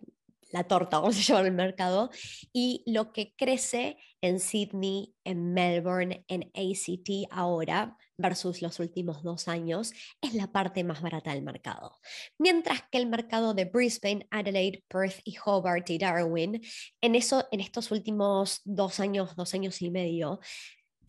la 0.51 0.63
torta, 0.65 0.99
vamos 0.99 1.17
a 1.17 1.21
llamar 1.21 1.45
el 1.45 1.53
mercado, 1.53 2.09
y 2.53 2.83
lo 2.85 3.11
que 3.13 3.33
crece 3.35 3.97
en 4.21 4.39
Sydney, 4.39 5.15
en 5.23 5.53
Melbourne, 5.53 6.25
en 6.27 6.51
ACT 6.53 7.31
ahora 7.31 7.95
versus 8.17 8.61
los 8.61 8.79
últimos 8.79 9.23
dos 9.23 9.47
años 9.47 9.93
es 10.21 10.33
la 10.33 10.51
parte 10.51 10.83
más 10.83 11.01
barata 11.01 11.33
del 11.33 11.41
mercado. 11.41 11.97
Mientras 12.37 12.83
que 12.91 12.97
el 12.97 13.07
mercado 13.07 13.53
de 13.53 13.65
Brisbane, 13.65 14.27
Adelaide, 14.29 14.83
Perth 14.89 15.21
y 15.23 15.37
Hobart 15.43 15.89
y 15.89 15.97
Darwin, 15.97 16.61
en, 17.01 17.15
eso, 17.15 17.47
en 17.51 17.61
estos 17.61 17.91
últimos 17.91 18.61
dos 18.65 18.99
años, 18.99 19.35
dos 19.35 19.53
años 19.53 19.81
y 19.81 19.89
medio, 19.89 20.39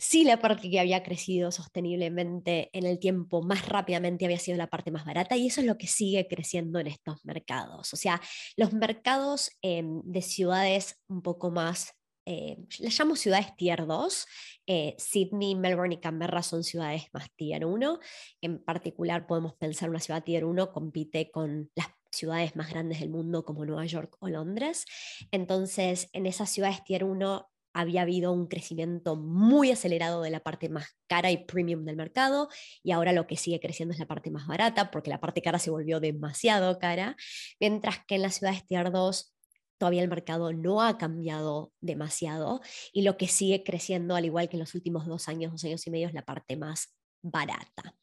Sí, 0.03 0.25
la 0.25 0.39
parte 0.39 0.71
que 0.71 0.81
había 0.81 1.03
crecido 1.03 1.53
sosteniblemente 1.53 2.71
en 2.73 2.87
el 2.87 2.99
tiempo 2.99 3.43
más 3.43 3.69
rápidamente 3.69 4.25
había 4.25 4.39
sido 4.39 4.57
la 4.57 4.67
parte 4.69 4.91
más 4.91 5.05
barata 5.05 5.37
y 5.37 5.49
eso 5.49 5.61
es 5.61 5.67
lo 5.67 5.77
que 5.77 5.87
sigue 5.87 6.27
creciendo 6.27 6.79
en 6.79 6.87
estos 6.87 7.23
mercados. 7.27 7.93
O 7.93 7.97
sea, 7.99 8.19
los 8.57 8.73
mercados 8.73 9.51
em, 9.61 10.01
de 10.05 10.23
ciudades 10.23 10.99
un 11.07 11.21
poco 11.21 11.51
más, 11.51 11.93
eh, 12.25 12.57
les 12.79 12.99
llamo 12.99 13.15
ciudades 13.15 13.55
tier 13.57 13.87
2, 13.87 14.27
eh, 14.67 14.95
Sydney, 14.97 15.55
Melbourne 15.55 15.97
y 15.97 16.01
Canberra 16.01 16.43
son 16.43 16.65
ciudades 16.65 17.05
más 17.13 17.29
tier 17.37 17.67
1. 17.67 17.99
En 18.41 18.65
particular 18.65 19.27
podemos 19.27 19.55
pensar 19.57 19.91
una 19.91 20.01
ciudad 20.01 20.25
tier 20.25 20.47
1 20.47 20.73
compite 20.73 21.31
con 21.31 21.71
las 21.75 21.89
ciudades 22.11 22.57
más 22.57 22.71
grandes 22.71 23.01
del 23.01 23.11
mundo 23.11 23.45
como 23.45 23.67
Nueva 23.67 23.85
York 23.85 24.17
o 24.21 24.29
Londres. 24.29 24.87
Entonces, 25.31 26.09
en 26.15 26.25
esas 26.25 26.49
ciudades 26.49 26.83
tier 26.85 27.05
1 27.05 27.51
había 27.73 28.03
habido 28.03 28.33
un 28.33 28.47
crecimiento 28.47 29.17
muy 29.17 29.71
acelerado 29.71 30.23
de 30.23 30.31
la 30.31 30.41
parte 30.41 30.69
más 30.69 30.97
cara 31.07 31.31
y 31.31 31.45
premium 31.45 31.85
del 31.85 31.97
mercado 31.97 32.49
y 32.83 32.93
ahora 32.93 33.13
lo 33.13 33.27
que 33.27 33.37
sigue 33.37 33.61
creciendo 33.61 33.93
es 33.93 33.99
la 33.99 34.07
parte 34.07 34.31
más 34.31 34.47
barata 34.47 34.91
porque 34.91 35.11
la 35.11 35.21
parte 35.21 35.43
cara 35.43 35.59
se 35.59 35.71
volvió 35.71 36.01
demasiado 36.01 36.79
cara, 36.79 37.17
mientras 37.61 38.05
que 38.07 38.17
en 38.17 38.23
las 38.23 38.37
ciudades 38.37 38.67
tier 38.67 38.91
2 38.91 39.35
todavía 39.79 40.03
el 40.03 40.09
mercado 40.09 40.53
no 40.53 40.83
ha 40.83 40.99
cambiado 40.99 41.73
demasiado 41.81 42.61
y 42.93 43.03
lo 43.03 43.17
que 43.17 43.29
sigue 43.29 43.65
creciendo, 43.65 44.15
al 44.15 44.27
igual 44.27 44.49
que 44.49 44.57
en 44.57 44.61
los 44.61 44.75
últimos 44.75 45.07
dos 45.07 45.29
años, 45.29 45.53
dos 45.53 45.65
años 45.65 45.87
y 45.87 45.91
medio, 45.91 46.07
es 46.07 46.13
la 46.13 46.27
parte 46.27 46.57
más 46.57 46.95
barata. 47.23 47.95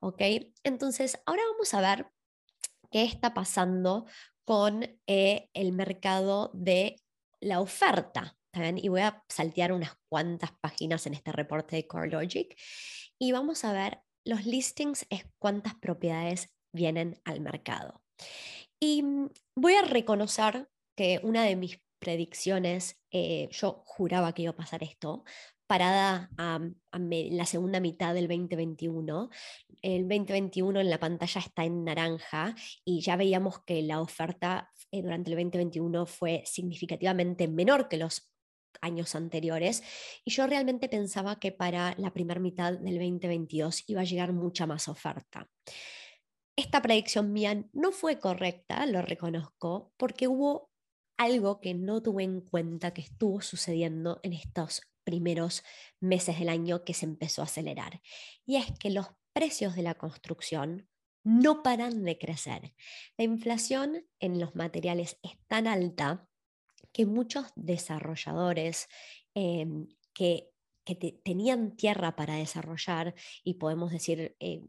¿Ok? 0.00 0.22
Entonces, 0.64 1.20
ahora 1.26 1.42
vamos 1.52 1.74
a 1.74 1.80
ver 1.82 2.06
qué 2.90 3.04
está 3.04 3.34
pasando 3.34 4.06
con 4.44 4.84
eh, 5.06 5.50
el 5.52 5.72
mercado 5.72 6.50
de 6.54 6.96
la 7.40 7.60
oferta 7.60 8.38
y 8.76 8.88
voy 8.88 9.02
a 9.02 9.22
saltear 9.28 9.72
unas 9.72 9.92
cuantas 10.08 10.50
páginas 10.60 11.06
en 11.06 11.14
este 11.14 11.32
reporte 11.32 11.76
de 11.76 11.86
CoreLogic 11.86 12.56
y 13.18 13.32
vamos 13.32 13.64
a 13.64 13.72
ver 13.72 14.00
los 14.24 14.46
listings 14.46 15.06
es 15.10 15.24
cuántas 15.38 15.74
propiedades 15.74 16.54
vienen 16.72 17.20
al 17.24 17.40
mercado. 17.40 18.02
Y 18.80 19.02
mm, 19.02 19.30
voy 19.56 19.74
a 19.74 19.82
reconocer 19.82 20.68
que 20.96 21.20
una 21.22 21.44
de 21.44 21.56
mis 21.56 21.80
predicciones, 21.98 23.00
eh, 23.10 23.48
yo 23.50 23.82
juraba 23.86 24.32
que 24.32 24.42
iba 24.42 24.52
a 24.52 24.56
pasar 24.56 24.82
esto, 24.82 25.24
parada 25.66 26.30
a, 26.38 26.60
la 26.90 27.46
segunda 27.46 27.80
mitad 27.80 28.14
del 28.14 28.28
2021. 28.28 29.30
El 29.82 30.08
2021 30.08 30.80
en 30.80 30.90
la 30.90 30.98
pantalla 30.98 31.40
está 31.40 31.64
en 31.64 31.84
naranja 31.84 32.54
y 32.84 33.00
ya 33.00 33.16
veíamos 33.16 33.62
que 33.64 33.82
la 33.82 34.00
oferta 34.00 34.70
eh, 34.90 35.02
durante 35.02 35.30
el 35.30 35.36
2021 35.36 36.06
fue 36.06 36.42
significativamente 36.46 37.48
menor 37.48 37.88
que 37.88 37.98
los 37.98 38.30
años 38.80 39.14
anteriores 39.14 39.82
y 40.24 40.30
yo 40.30 40.46
realmente 40.46 40.88
pensaba 40.88 41.38
que 41.38 41.52
para 41.52 41.94
la 41.98 42.12
primera 42.12 42.40
mitad 42.40 42.72
del 42.72 42.98
2022 42.98 43.84
iba 43.88 44.00
a 44.00 44.04
llegar 44.04 44.32
mucha 44.32 44.66
más 44.66 44.88
oferta. 44.88 45.48
Esta 46.56 46.82
predicción 46.82 47.32
mía 47.32 47.64
no 47.72 47.92
fue 47.92 48.18
correcta, 48.18 48.84
lo 48.86 49.00
reconozco, 49.02 49.92
porque 49.96 50.26
hubo 50.26 50.70
algo 51.16 51.60
que 51.60 51.74
no 51.74 52.02
tuve 52.02 52.24
en 52.24 52.40
cuenta 52.40 52.92
que 52.92 53.02
estuvo 53.02 53.40
sucediendo 53.40 54.20
en 54.22 54.32
estos 54.32 54.82
primeros 55.04 55.62
meses 56.00 56.38
del 56.38 56.48
año 56.48 56.84
que 56.84 56.94
se 56.94 57.06
empezó 57.06 57.42
a 57.42 57.46
acelerar. 57.46 58.00
Y 58.44 58.56
es 58.56 58.66
que 58.78 58.90
los 58.90 59.06
precios 59.32 59.74
de 59.74 59.82
la 59.82 59.94
construcción 59.94 60.88
no 61.24 61.62
paran 61.62 62.04
de 62.04 62.18
crecer. 62.18 62.74
La 63.16 63.24
inflación 63.24 64.06
en 64.20 64.40
los 64.40 64.54
materiales 64.54 65.18
es 65.22 65.32
tan 65.46 65.66
alta 65.66 66.27
que 66.98 67.06
muchos 67.06 67.46
desarrolladores 67.54 68.88
em, 69.32 69.86
que, 70.12 70.50
tenían 71.22 71.76
tierra 71.76 72.16
para 72.16 72.36
desarrollar, 72.36 73.14
y 73.44 73.54
podemos 73.54 73.92
decir, 73.92 74.34
eh, 74.40 74.62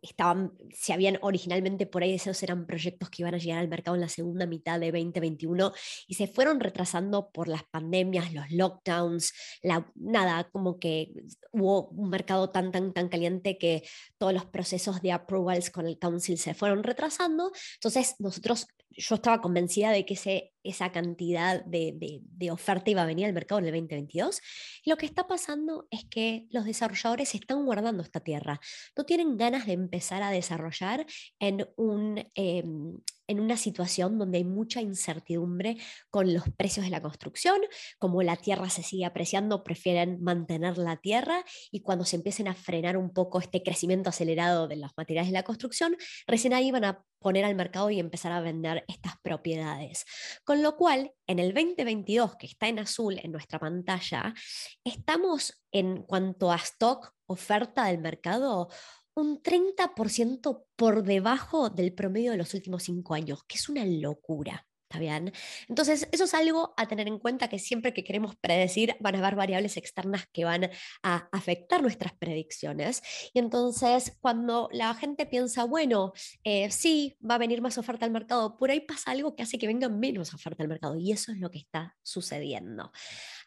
estaban, 0.00 0.52
si 0.72 0.92
habían 0.92 1.18
originalmente 1.20 1.86
por 1.86 2.02
ahí 2.02 2.14
esos 2.14 2.42
eran 2.42 2.66
proyectos 2.66 3.10
que 3.10 3.22
iban 3.22 3.34
a 3.34 3.38
llegar 3.38 3.58
al 3.58 3.68
mercado 3.68 3.94
en 3.94 4.00
la 4.00 4.08
segunda 4.08 4.46
mitad 4.46 4.80
de 4.80 4.90
2021 4.90 5.72
y 6.08 6.14
se 6.14 6.26
fueron 6.26 6.58
retrasando 6.58 7.30
por 7.30 7.48
las 7.48 7.64
pandemias, 7.64 8.32
los 8.32 8.50
lockdowns, 8.50 9.34
la, 9.62 9.92
nada, 9.94 10.48
como 10.50 10.78
que 10.80 11.12
hubo 11.52 11.88
un 11.88 12.08
mercado 12.08 12.50
tan, 12.50 12.72
tan, 12.72 12.92
tan 12.94 13.08
caliente 13.08 13.58
que 13.58 13.82
todos 14.18 14.32
los 14.32 14.46
procesos 14.46 15.02
de 15.02 15.12
approvals 15.12 15.70
con 15.70 15.86
el 15.86 15.98
council 15.98 16.38
se 16.38 16.54
fueron 16.54 16.82
retrasando. 16.82 17.52
Entonces 17.74 18.14
nosotros 18.18 18.66
yo 18.96 19.16
estaba 19.16 19.40
convencida 19.40 19.90
de 19.90 20.04
que 20.04 20.50
esa 20.62 20.92
cantidad 20.92 21.64
de, 21.64 22.20
de, 22.22 22.50
oferta 22.50 22.90
iba 22.90 23.02
a 23.02 23.06
venir 23.06 23.26
al 23.26 23.32
mercado 23.32 23.58
en 23.58 23.66
el 23.66 23.72
2022. 23.72 24.40
lo 24.84 24.96
que 24.96 25.06
está 25.06 25.26
pasando 25.26 25.86
es 25.90 26.04
que 26.04 26.46
los 26.50 26.64
desarrolladores 26.64 27.34
están 27.34 27.64
guardando 27.64 28.02
esta 28.02 28.20
tierra. 28.20 28.60
No 28.96 29.04
tienen 29.04 29.36
ganas 29.36 29.66
de 29.66 29.72
empezar 29.72 30.22
a 30.22 30.30
desarrollar 30.30 31.06
en 31.38 31.68
un, 31.76 32.30
em, 32.34 32.98
en 33.28 33.40
una 33.40 33.56
situación 33.56 34.18
donde 34.18 34.38
hay 34.38 34.44
mucha 34.44 34.80
incertidumbre 34.80 35.76
con 36.10 36.32
los 36.32 36.44
precios 36.56 36.84
de 36.84 36.90
la 36.90 37.02
construcción, 37.02 37.58
como 37.98 38.22
la 38.22 38.36
tierra 38.36 38.70
se 38.70 38.82
sigue 38.82 39.04
apreciando, 39.04 39.64
prefieren 39.64 40.22
mantener 40.22 40.78
la 40.78 40.96
tierra 40.96 41.44
y 41.70 41.80
cuando 41.80 42.04
se 42.04 42.16
empiecen 42.16 42.48
a 42.48 42.54
frenar 42.54 42.96
un 42.96 43.12
poco 43.12 43.40
este 43.40 43.62
crecimiento 43.62 44.10
acelerado 44.10 44.68
de 44.68 44.76
los 44.76 44.92
materiales 44.96 45.30
de 45.30 45.34
la 45.34 45.42
construcción, 45.42 45.96
recién 46.26 46.54
ahí 46.54 46.70
van 46.70 46.84
a 46.84 47.04
poner 47.18 47.44
al 47.44 47.54
mercado 47.54 47.90
y 47.90 47.98
empezar 47.98 48.32
a 48.32 48.40
vender 48.40 48.84
estas 48.88 49.14
propiedades. 49.22 50.04
Con 50.44 50.62
lo 50.62 50.76
cual, 50.76 51.12
en 51.26 51.38
el 51.38 51.52
2022, 51.54 52.36
que 52.36 52.46
está 52.46 52.68
en 52.68 52.78
azul 52.78 53.18
en 53.22 53.32
nuestra 53.32 53.58
pantalla, 53.58 54.34
estamos 54.84 55.60
en 55.72 56.02
cuanto 56.02 56.52
a 56.52 56.56
stock, 56.56 57.12
oferta 57.26 57.86
del 57.86 57.98
mercado, 57.98 58.68
un 59.16 59.42
30% 59.42 60.66
por 60.76 61.02
debajo 61.02 61.70
del 61.70 61.92
promedio 61.94 62.32
de 62.32 62.36
los 62.36 62.54
últimos 62.54 62.84
cinco 62.84 63.14
años, 63.14 63.42
que 63.44 63.56
es 63.56 63.68
una 63.68 63.84
locura. 63.84 64.66
¿Está 64.88 65.00
bien? 65.00 65.32
Entonces, 65.68 66.06
eso 66.12 66.24
es 66.24 66.34
algo 66.34 66.72
a 66.76 66.86
tener 66.86 67.08
en 67.08 67.18
cuenta 67.18 67.48
que 67.48 67.58
siempre 67.58 67.92
que 67.92 68.04
queremos 68.04 68.36
predecir 68.36 68.94
van 69.00 69.16
a 69.16 69.18
haber 69.18 69.34
variables 69.34 69.76
externas 69.76 70.26
que 70.32 70.44
van 70.44 70.70
a 71.02 71.28
afectar 71.32 71.82
nuestras 71.82 72.12
predicciones. 72.12 73.02
Y 73.34 73.40
entonces, 73.40 74.16
cuando 74.20 74.68
la 74.70 74.94
gente 74.94 75.26
piensa, 75.26 75.64
bueno, 75.64 76.12
eh, 76.44 76.70
sí, 76.70 77.18
va 77.28 77.34
a 77.34 77.38
venir 77.38 77.62
más 77.62 77.78
oferta 77.78 78.06
al 78.06 78.12
mercado, 78.12 78.56
por 78.56 78.70
ahí 78.70 78.80
pasa 78.80 79.10
algo 79.10 79.34
que 79.34 79.42
hace 79.42 79.58
que 79.58 79.66
venga 79.66 79.88
menos 79.88 80.32
oferta 80.32 80.62
al 80.62 80.68
mercado. 80.68 80.94
Y 80.96 81.10
eso 81.10 81.32
es 81.32 81.38
lo 81.38 81.50
que 81.50 81.58
está 81.58 81.96
sucediendo. 82.02 82.92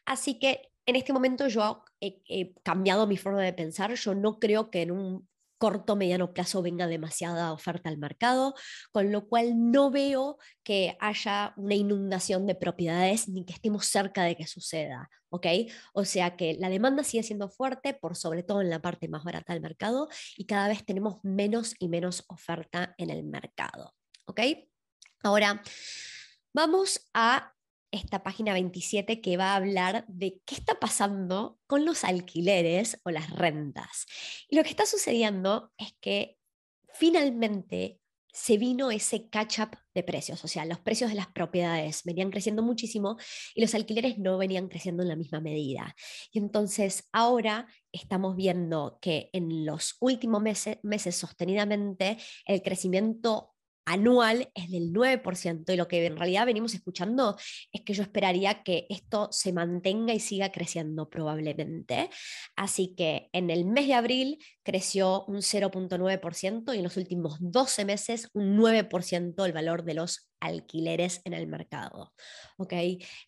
Así 0.05 0.39
que 0.39 0.73
en 0.85 0.97
este 0.97 1.13
momento 1.13 1.47
yo 1.47 1.85
he, 2.01 2.53
cambiado 2.63 3.07
mi 3.07 3.15
forma 3.15 3.41
de 3.41 3.53
pensar. 3.53 3.93
Yo 3.93 4.15
no 4.15 4.39
creo 4.39 4.69
que 4.71 4.81
en 4.81 4.91
un 4.91 5.29
corto, 5.59 5.95
mediano 5.95 6.33
plazo 6.33 6.63
venga 6.63 6.87
demasiada 6.87 7.53
oferta 7.53 7.89
al 7.89 7.99
mercado, 7.99 8.55
con 8.91 9.11
lo 9.11 9.27
cual 9.27 9.71
no 9.71 9.91
veo 9.91 10.39
que 10.63 10.97
haya 10.99 11.53
una 11.57 11.75
inundación 11.75 12.47
de 12.47 12.55
propiedades 12.55 13.27
ni 13.29 13.45
que 13.45 13.53
estemos 13.53 13.85
cerca 13.85 14.23
de 14.23 14.35
que 14.35 14.47
suceda, 14.47 15.09
¿ok? 15.29 15.45
O 15.93 16.05
sea 16.05 16.35
que 16.35 16.55
la 16.59 16.69
demanda 16.69 17.03
sigue 17.03 17.23
siendo 17.23 17.49
fuerte, 17.49 17.93
por 17.93 18.15
sobre 18.15 18.41
todo 18.41 18.61
en 18.61 18.69
la 18.71 18.81
parte 18.81 19.07
más 19.07 19.23
barata 19.23 19.53
del 19.53 19.61
mercado, 19.61 20.07
y 20.35 20.45
cada 20.45 20.67
vez 20.67 20.83
tenemos 20.85 21.17
menos 21.23 21.75
y 21.77 21.89
menos 21.89 22.23
oferta 22.27 22.95
en 22.97 23.11
el 23.11 23.23
mercado, 23.23 23.93
¿ok? 24.25 24.41
Ahora, 25.21 25.61
vamos 26.53 27.09
a 27.13 27.53
esta 27.91 28.23
página 28.23 28.53
27 28.53 29.21
que 29.21 29.37
va 29.37 29.53
a 29.53 29.55
hablar 29.55 30.05
de 30.07 30.41
qué 30.45 30.55
está 30.55 30.79
pasando 30.79 31.59
con 31.67 31.85
los 31.85 32.03
alquileres 32.03 32.99
o 33.03 33.11
las 33.11 33.29
rentas. 33.31 34.05
Y 34.47 34.55
lo 34.55 34.63
que 34.63 34.69
está 34.69 34.85
sucediendo 34.85 35.71
es 35.77 35.93
que 35.99 36.37
finalmente 36.93 37.99
se 38.31 38.57
vino 38.57 38.91
ese 38.91 39.27
catch-up 39.29 39.77
de 39.93 40.03
precios, 40.03 40.43
o 40.45 40.47
sea, 40.47 40.63
los 40.65 40.79
precios 40.79 41.09
de 41.09 41.15
las 41.15 41.27
propiedades 41.27 42.03
venían 42.03 42.29
creciendo 42.29 42.61
muchísimo 42.61 43.17
y 43.55 43.61
los 43.61 43.73
alquileres 43.73 44.17
no 44.19 44.37
venían 44.37 44.67
creciendo 44.67 45.03
en 45.03 45.09
la 45.09 45.15
misma 45.15 45.39
medida. 45.41 45.95
Y 46.31 46.39
entonces 46.39 47.09
ahora 47.11 47.67
estamos 47.91 48.35
viendo 48.35 48.99
que 49.01 49.29
en 49.33 49.65
los 49.65 49.97
últimos 49.99 50.41
meses, 50.41 50.77
meses 50.83 51.15
sostenidamente 51.15 52.17
el 52.45 52.61
crecimiento 52.61 53.55
anual 53.89 54.51
es 54.53 54.69
del 54.69 54.93
9% 54.93 55.73
y 55.73 55.75
lo 55.75 55.87
que 55.87 56.05
en 56.05 56.15
realidad 56.15 56.45
venimos 56.45 56.75
escuchando 56.75 57.35
es 57.71 57.81
que 57.81 57.93
yo 57.93 58.03
esperaría 58.03 58.61
que 58.61 58.85
esto 58.89 59.29
se 59.31 59.51
mantenga 59.51 60.13
y 60.13 60.19
siga 60.19 60.51
creciendo 60.51 61.09
probablemente. 61.09 62.11
Así 62.55 62.93
que 62.95 63.29
en 63.33 63.49
el 63.49 63.65
mes 63.65 63.87
de 63.87 63.95
abril 63.95 64.45
creció 64.61 65.25
un 65.25 65.37
0.9% 65.37 66.75
y 66.75 66.77
en 66.77 66.83
los 66.83 66.97
últimos 66.97 67.37
12 67.39 67.85
meses 67.85 68.29
un 68.33 68.57
9% 68.57 69.43
el 69.43 69.53
valor 69.53 69.83
de 69.83 69.95
los 69.95 70.29
alquileres 70.39 71.21
en 71.25 71.33
el 71.33 71.47
mercado. 71.47 72.13
¿ok? 72.57 72.73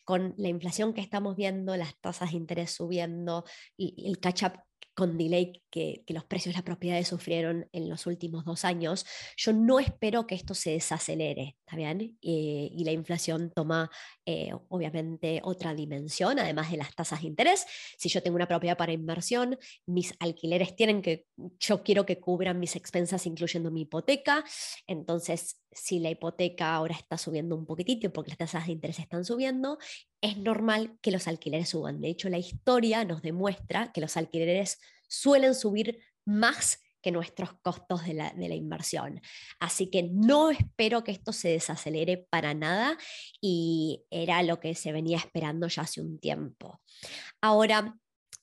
Con 0.03 0.35
la 0.37 0.49
inflación 0.49 0.93
que 0.93 1.01
estamos 1.01 1.35
viendo, 1.35 1.75
las 1.75 1.99
tasas 1.99 2.31
de 2.31 2.37
interés 2.37 2.71
subiendo, 2.71 3.45
y 3.75 4.07
el 4.07 4.19
catch-up 4.19 4.53
con 5.01 5.17
delay 5.17 5.63
que, 5.71 6.03
los 6.09 6.25
precios 6.25 6.53
de 6.53 6.59
las 6.59 6.63
propiedades 6.63 7.07
sufrieron 7.07 7.67
en 7.71 7.89
los 7.89 8.05
últimos 8.05 8.45
dos 8.45 8.65
años, 8.65 9.03
yo 9.35 9.51
no 9.51 9.79
espero 9.79 10.27
que 10.27 10.35
esto 10.35 10.53
se 10.53 10.73
desacelere, 10.73 11.57
¿está 11.65 11.75
bien? 11.75 12.19
y 12.21 12.83
la 12.85 12.91
inflación 12.91 13.51
toma 13.51 13.89
eh, 14.23 14.51
obviamente 14.69 15.41
otra 15.43 15.73
dimensión, 15.73 16.37
además 16.37 16.69
de 16.69 16.77
las 16.77 16.93
tasas 16.93 17.21
de 17.21 17.27
interés. 17.29 17.65
Si 17.97 18.07
yo 18.07 18.21
tengo 18.21 18.35
una 18.35 18.47
propiedad 18.47 18.77
para 18.77 18.93
inversión, 18.93 19.57
mis 19.87 20.13
alquileres 20.19 20.75
tienen 20.75 21.01
que, 21.01 21.25
yo 21.59 21.81
quiero 21.81 22.05
que 22.05 22.19
cubran 22.19 22.59
mis 22.59 22.75
expensas, 22.75 23.25
incluyendo 23.25 23.71
mi 23.71 23.81
hipoteca. 23.81 24.43
Entonces, 24.85 25.59
si 25.71 25.99
la 25.99 26.11
hipoteca 26.11 26.75
ahora 26.75 26.95
está 26.95 27.17
subiendo 27.17 27.55
un 27.55 27.65
poquitito 27.65 28.13
porque 28.13 28.29
las 28.29 28.37
tasas 28.37 28.67
de 28.67 28.73
interés 28.73 28.99
están 28.99 29.25
subiendo, 29.25 29.79
es 30.21 30.37
normal 30.37 30.97
que 31.01 31.11
los 31.11 31.27
alquileres 31.27 31.69
suban. 31.69 31.99
De 31.99 32.09
hecho, 32.09 32.29
la 32.29 32.37
historia 32.37 33.03
nos 33.03 33.21
demuestra 33.21 33.91
que 33.91 34.01
los 34.01 34.17
alquileres 34.17 34.79
suelen 35.07 35.55
subir 35.55 35.99
más 36.25 36.79
que 37.01 37.11
nuestros 37.11 37.53
costos 37.61 38.05
de 38.05 38.13
la, 38.13 38.55
inversión. 38.55 39.21
Así 39.59 39.89
que 39.89 40.03
no 40.03 40.51
espero 40.51 41.03
que 41.03 41.11
esto 41.11 41.33
se 41.33 41.49
desacelere 41.49 42.27
para 42.29 42.53
nada 42.53 42.97
y 43.41 44.03
era 44.11 44.43
lo 44.43 44.59
que 44.59 44.75
se 44.75 44.91
venía 44.91 45.17
esperando 45.17 45.67
ya 45.67 45.81
hace 45.81 45.99
un 45.99 46.19
tiempo. 46.19 46.79
Ahora, 47.41 47.97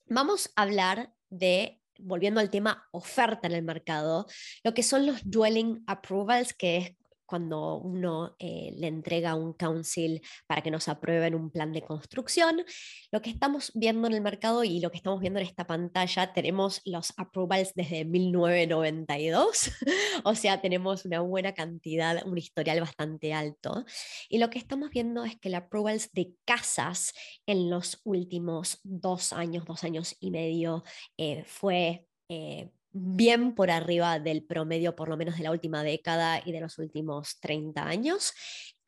vamos 0.07 0.51
a 0.57 0.63
hablar 0.63 1.13
de, 1.31 1.81
volviendo 1.99 2.41
al 2.41 2.51
tema 2.51 2.89
oferta 2.91 3.47
en 3.47 3.55
el 3.55 3.63
mercado, 3.63 4.27
lo 4.65 4.75
que 4.75 4.83
son 4.83 5.07
los 5.07 5.21
dwelling 5.23 5.85
approvals, 5.87 6.53
que 6.53 6.77
es 6.79 6.98
cuando 7.29 7.77
uno 7.77 8.35
eh, 8.39 8.73
le 8.77 8.87
entrega 8.87 9.31
a 9.31 9.35
un 9.35 9.53
council 9.53 10.23
para 10.47 10.63
que 10.63 10.71
nos 10.71 10.89
aprueben 10.89 11.35
un 11.35 11.51
plan 11.51 11.73
de 11.73 11.83
construcción. 11.83 12.65
Lo 13.13 13.21
que 13.21 13.31
estamos 13.31 13.71
viendo 13.75 14.09
en 14.09 14.15
el 14.15 14.23
mercado 14.23 14.65
y 14.65 14.81
lo 14.81 14.91
que 14.91 14.97
estamos 14.97 15.21
viendo 15.21 15.39
en 15.39 15.47
esta 15.47 15.67
pantalla, 15.67 16.33
tenemos 16.33 16.81
los 16.87 17.13
approvals 17.19 17.75
desde 17.75 18.07
1992, 18.07 19.71
o 20.25 20.35
sea, 20.35 20.61
tenemos 20.63 21.05
una 21.05 21.21
buena 21.21 21.53
cantidad, 21.53 22.27
un 22.27 22.39
historial 22.39 22.81
bastante 22.81 23.35
alto. 23.35 23.85
Y 24.31 24.39
lo 24.39 24.49
que 24.49 24.59
estamos 24.59 24.89
viendo 24.91 25.25
es 25.25 25.39
que 25.39 25.49
el 25.49 25.55
approvals 25.55 26.11
de 26.13 26.35
casas 26.47 27.13
en 27.47 27.69
los 27.69 28.01
últimos 28.05 28.81
dos 28.83 29.35
años, 29.35 29.67
dos 29.67 29.85
años 29.85 30.17
y 30.19 30.31
medio, 30.31 30.83
eh, 31.19 31.45
fue... 31.45 32.07
Eh, 32.31 32.71
bien 32.93 33.55
por 33.55 33.71
arriba 33.71 34.19
del 34.19 34.45
promedio, 34.45 34.97
por 34.97 35.09
lo 35.09 35.17
menos 35.17 35.37
de 35.37 35.45
la 35.45 35.51
última 35.51 35.83
década 35.83 36.41
y 36.45 36.53
de 36.53 36.61
los 36.61 36.79
últimos 36.79 37.39
30 37.41 37.87
años. 37.87 38.33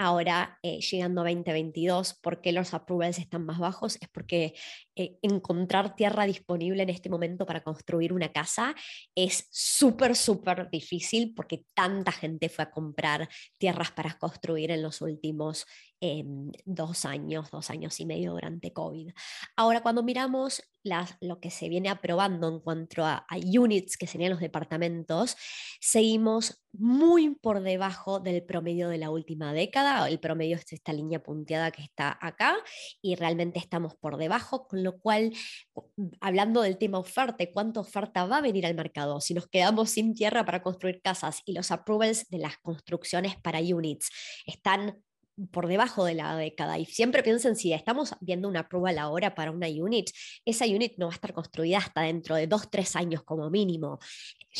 Ahora, 0.02 0.58
eh, 0.62 0.80
llegando 0.80 1.20
a 1.20 1.24
2022, 1.24 2.14
¿por 2.22 2.40
qué 2.40 2.52
los 2.52 2.72
approvals 2.72 3.18
están 3.18 3.44
más 3.44 3.58
bajos? 3.58 3.98
Es 4.00 4.08
porque 4.08 4.54
eh, 4.96 5.18
encontrar 5.20 5.94
tierra 5.94 6.24
disponible 6.24 6.82
en 6.82 6.88
este 6.88 7.10
momento 7.10 7.44
para 7.44 7.62
construir 7.62 8.14
una 8.14 8.32
casa 8.32 8.74
es 9.14 9.46
súper, 9.50 10.16
súper 10.16 10.70
difícil 10.70 11.34
porque 11.36 11.66
tanta 11.74 12.12
gente 12.12 12.48
fue 12.48 12.64
a 12.64 12.70
comprar 12.70 13.28
tierras 13.58 13.90
para 13.90 14.16
construir 14.16 14.70
en 14.70 14.82
los 14.82 15.02
últimos 15.02 15.66
em, 16.00 16.50
dos 16.64 17.04
años, 17.04 17.50
dos 17.50 17.68
años 17.68 18.00
y 18.00 18.06
medio 18.06 18.32
durante 18.32 18.72
COVID. 18.72 19.10
Ahora, 19.54 19.82
cuando 19.82 20.02
miramos 20.02 20.62
lo 21.20 21.40
que 21.40 21.50
se 21.50 21.68
viene 21.68 21.90
aprobando 21.90 22.48
en 22.48 22.60
cuanto 22.60 23.04
a 23.04 23.26
units, 23.44 23.98
que 23.98 24.06
serían 24.06 24.30
los 24.30 24.40
departamentos, 24.40 25.36
seguimos 25.78 26.62
muy 26.72 27.34
por 27.34 27.60
debajo 27.60 28.20
del 28.20 28.42
promedio 28.44 28.88
de 28.88 28.98
la 28.98 29.10
última 29.10 29.52
década. 29.52 29.89
El 30.08 30.20
promedio 30.20 30.56
es 30.56 30.72
esta 30.72 30.92
línea 30.92 31.22
punteada 31.22 31.70
que 31.70 31.82
está 31.82 32.16
acá 32.20 32.56
y 33.02 33.14
realmente 33.16 33.58
estamos 33.58 33.94
por 33.96 34.16
debajo, 34.16 34.66
con 34.68 34.82
lo 34.82 34.98
cual, 35.00 35.32
hablando 36.20 36.62
del 36.62 36.78
tema 36.78 36.98
oferta, 36.98 37.44
¿cuánta 37.52 37.80
oferta 37.80 38.26
va 38.26 38.38
a 38.38 38.40
venir 38.42 38.66
al 38.66 38.74
mercado? 38.74 39.20
Si 39.20 39.34
nos 39.34 39.48
quedamos 39.48 39.90
sin 39.90 40.14
tierra 40.14 40.44
para 40.44 40.62
construir 40.62 41.00
casas 41.02 41.42
y 41.44 41.54
los 41.54 41.70
approvals 41.70 42.28
de 42.28 42.38
las 42.38 42.56
construcciones 42.58 43.36
para 43.40 43.60
units 43.60 44.10
están 44.46 45.02
por 45.50 45.66
debajo 45.68 46.04
de 46.04 46.14
la 46.14 46.36
década. 46.36 46.78
Y 46.78 46.84
siempre 46.84 47.22
piensen, 47.22 47.56
si 47.56 47.72
estamos 47.72 48.14
viendo 48.20 48.48
una 48.48 48.68
prueba 48.68 48.90
ahora 49.00 49.34
para 49.34 49.50
una 49.50 49.68
unit, 49.68 50.10
esa 50.44 50.66
unit 50.66 50.94
no 50.98 51.06
va 51.06 51.12
a 51.12 51.14
estar 51.14 51.32
construida 51.32 51.78
hasta 51.78 52.02
dentro 52.02 52.34
de 52.34 52.46
dos, 52.46 52.70
tres 52.70 52.96
años 52.96 53.22
como 53.22 53.50
mínimo. 53.50 53.98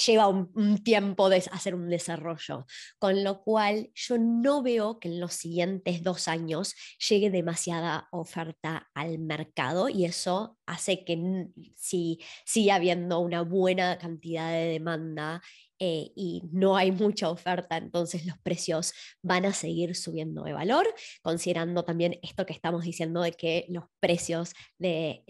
Lleva 0.07 0.29
un, 0.29 0.83
tiempo 0.85 1.29
de 1.29 1.39
hacer 1.51 1.75
un 1.75 1.89
desarrollo. 1.89 2.67
Con 2.99 3.25
lo 3.25 3.43
cual, 3.43 3.91
yo 3.95 4.19
no 4.19 4.63
veo 4.63 4.99
que 5.01 5.09
en 5.09 5.21
los 5.21 5.35
siguientes 5.35 6.03
dos 6.03 6.29
años 6.29 6.75
llegue 7.09 7.31
demasiada 7.31 8.09
oferta 8.13 8.89
al 8.95 9.19
mercado 9.19 9.89
y 9.89 10.05
eso 10.05 10.59
hace 10.67 11.05
que 11.05 11.49
si 11.77 12.21
siga 12.45 12.77
habiendo 12.77 13.19
una 13.21 13.43
buena 13.43 13.99
cantidad 13.99 14.51
de 14.51 14.67
demanda 14.67 15.43
eh, 15.83 16.13
y 16.15 16.43
no 16.53 16.77
hay 16.77 16.93
mucha 16.93 17.31
oferta, 17.31 17.79
entonces 17.79 18.27
los 18.27 18.37
precios 18.39 18.93
van 19.23 19.47
a 19.47 19.55
seguir 19.55 19.97
subiendo 19.97 20.43
de 20.43 20.53
valor, 20.53 20.87
considerando 21.23 21.85
también 21.85 22.19
esto 22.23 22.45
que 22.45 22.53
estamos 22.53 22.85
diciendo 22.85 23.23
de 23.23 23.33
que 23.33 23.65
los 23.71 23.85
precios 23.99 24.53
de, 24.79 25.25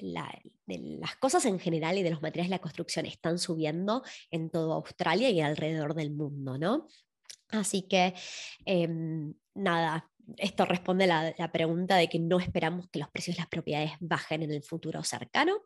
las 0.66 1.16
cosas 1.20 1.44
en 1.46 1.60
general 1.60 1.98
y 1.98 2.02
de 2.02 2.10
los 2.10 2.20
materiales 2.20 2.50
de 2.50 2.56
la 2.56 2.62
construcción 2.62 3.06
están 3.06 3.38
subiendo 3.38 4.02
en 4.32 4.50
toda 4.50 4.74
Australia 4.74 5.30
y 5.30 5.40
alrededor 5.40 5.94
del 5.94 6.10
mundo, 6.10 6.58
¿no? 6.58 6.88
Así 7.50 7.82
que, 7.82 8.14
em, 8.64 9.34
nada, 9.54 10.10
esto 10.36 10.64
responde 10.64 11.04
a 11.04 11.34
la, 11.36 11.52
pregunta 11.52 11.96
de 11.96 12.08
que 12.08 12.18
no 12.18 12.40
esperamos 12.40 12.88
que 12.90 12.98
los 12.98 13.10
precios 13.10 13.36
de 13.36 13.42
las 13.42 13.48
propiedades 13.48 13.92
bajen 14.00 14.42
en 14.42 14.50
el 14.50 14.62
futuro 14.64 15.02
cercano. 15.04 15.62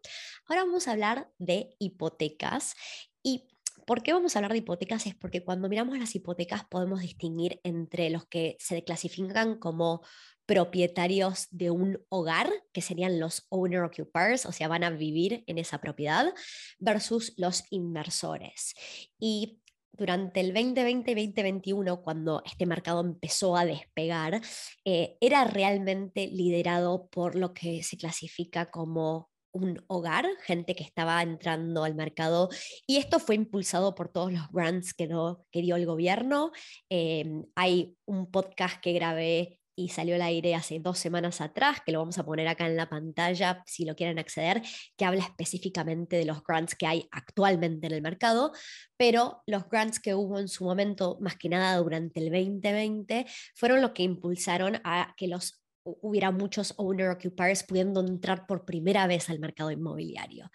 Ahora 0.47 0.65
vamos 0.65 0.89
a 0.89 0.93
hablar 0.93 1.31
de 1.39 1.75
hipotecas 1.79 2.75
y 3.23 3.49
¿Por 3.87 4.03
qué 4.03 4.13
vamos 4.13 4.35
a 4.35 4.39
hablar 4.39 4.53
de 4.53 4.59
hipotecas? 4.59 5.07
Es 5.07 5.15
porque 5.15 5.45
cuando 5.45 5.69
miramos 5.69 5.99
las 5.99 6.15
hipotecas 6.15 6.65
podemos 6.65 7.01
distinguir 7.01 7.61
entre 7.65 8.11
los 8.11 8.27
que 8.27 8.57
se 8.59 8.83
clasifican 8.85 9.59
como 9.59 10.03
propietarios 10.47 11.49
de 11.51 11.71
un 11.71 12.01
hogar, 12.09 12.51
que 12.73 12.83
serían 12.83 13.19
los 13.19 13.47
owner 13.49 13.83
occupiers, 13.83 14.47
o 14.47 14.53
sea, 14.53 14.69
van 14.69 14.85
a 14.85 14.91
vivir 14.91 15.45
en 15.47 15.59
esa 15.59 15.79
propiedad, 15.81 16.33
versus 16.79 17.35
los 17.37 17.65
inversores. 17.71 18.75
Y 19.19 19.61
durante 19.93 20.41
el 20.41 20.53
2020 20.53 21.11
y 21.13 21.15
2021, 21.15 22.03
cuando 22.03 22.43
este 22.45 22.67
mercado 22.67 23.01
empezó 23.01 23.57
a 23.57 23.65
despegar, 23.65 24.41
eh, 24.85 25.17
era 25.21 25.45
realmente 25.45 26.27
liderado 26.27 27.09
por 27.09 27.37
lo 27.37 27.55
que 27.55 27.83
se 27.83 27.97
clasifica 27.97 28.71
como 28.71 29.31
un 29.55 29.83
hogar, 29.87 30.27
gente 30.45 30.75
que 30.75 30.83
estaba 30.83 31.23
entrando 31.23 31.85
al 31.85 31.95
mercado 31.95 32.51
y 32.87 32.99
esto 32.99 33.19
fue 33.21 33.37
impulsado 33.37 33.95
por 33.95 34.09
todos 34.09 34.33
los 34.33 34.49
grants 34.51 34.93
que, 34.93 35.09
que 35.51 35.63
dio 35.63 35.77
el 35.77 35.87
gobierno. 35.87 36.51
Em, 36.91 37.45
hay 37.55 37.97
un 38.05 38.31
podcast 38.31 38.81
que 38.81 38.93
grabé 38.93 39.61
y 39.77 39.89
salió 39.89 40.15
al 40.15 40.23
aire 40.23 40.55
hace 40.55 40.79
dos 40.79 40.99
semanas 40.99 41.41
atrás, 41.41 41.79
que 41.85 41.93
lo 41.93 41.99
vamos 41.99 42.19
a 42.19 42.25
poner 42.25 42.47
acá 42.49 42.67
en 42.67 42.77
la 42.77 42.89
pantalla 42.89 43.63
si 43.67 43.85
lo 43.85 43.97
quieren 43.97 44.19
acceder, 44.19 44.63
que 44.97 45.05
habla 45.05 45.25
específicamente 45.25 46.17
de 46.17 46.25
los 46.25 46.43
grants 46.45 46.75
que 46.75 46.87
hay 46.87 47.09
actualmente 47.11 47.87
en 47.87 47.95
el 47.95 48.03
mercado, 48.03 48.53
pero 48.97 49.43
los 49.47 49.69
grants 49.69 50.01
que 50.01 50.15
hubo 50.15 50.39
en 50.39 50.49
su 50.49 50.65
momento, 50.65 51.19
más 51.21 51.37
que 51.37 51.49
nada 51.49 51.77
durante 51.79 52.21
el 52.21 52.31
2020, 52.31 53.27
fueron 53.55 53.83
lo 53.83 53.93
que 53.95 54.05
impulsaron 54.05 54.81
a 54.85 55.15
que 55.17 55.29
los 55.29 55.64
hubiera 55.85 56.31
muchos 56.31 56.73
owner 56.77 57.11
occupiers 57.11 57.63
pudiendo 57.63 58.01
entrar 58.01 58.47
por 58.47 58.65
primera 58.65 59.07
vez 59.07 59.29
al 59.31 59.39
mercado 59.39 59.71
inmobiliario. 59.71 60.51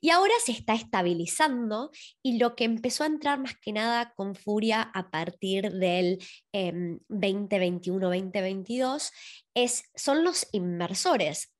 Y 0.00 0.10
ahora 0.10 0.32
se 0.44 0.52
está 0.52 0.74
estabilizando 0.74 1.90
y 2.22 2.38
lo 2.38 2.54
que 2.54 2.62
empezó 2.64 3.02
a 3.04 3.08
entrar 3.08 3.40
más 3.40 3.56
que 3.60 3.72
nada 3.72 4.12
con 4.14 4.34
furia 4.34 4.82
a 4.82 5.10
partir 5.10 5.72
del 5.72 6.18
2021-2022 6.52 9.10
em, 9.54 9.62
es, 9.64 9.84
son 9.94 10.24
los 10.24 10.46
inversores 10.52 11.52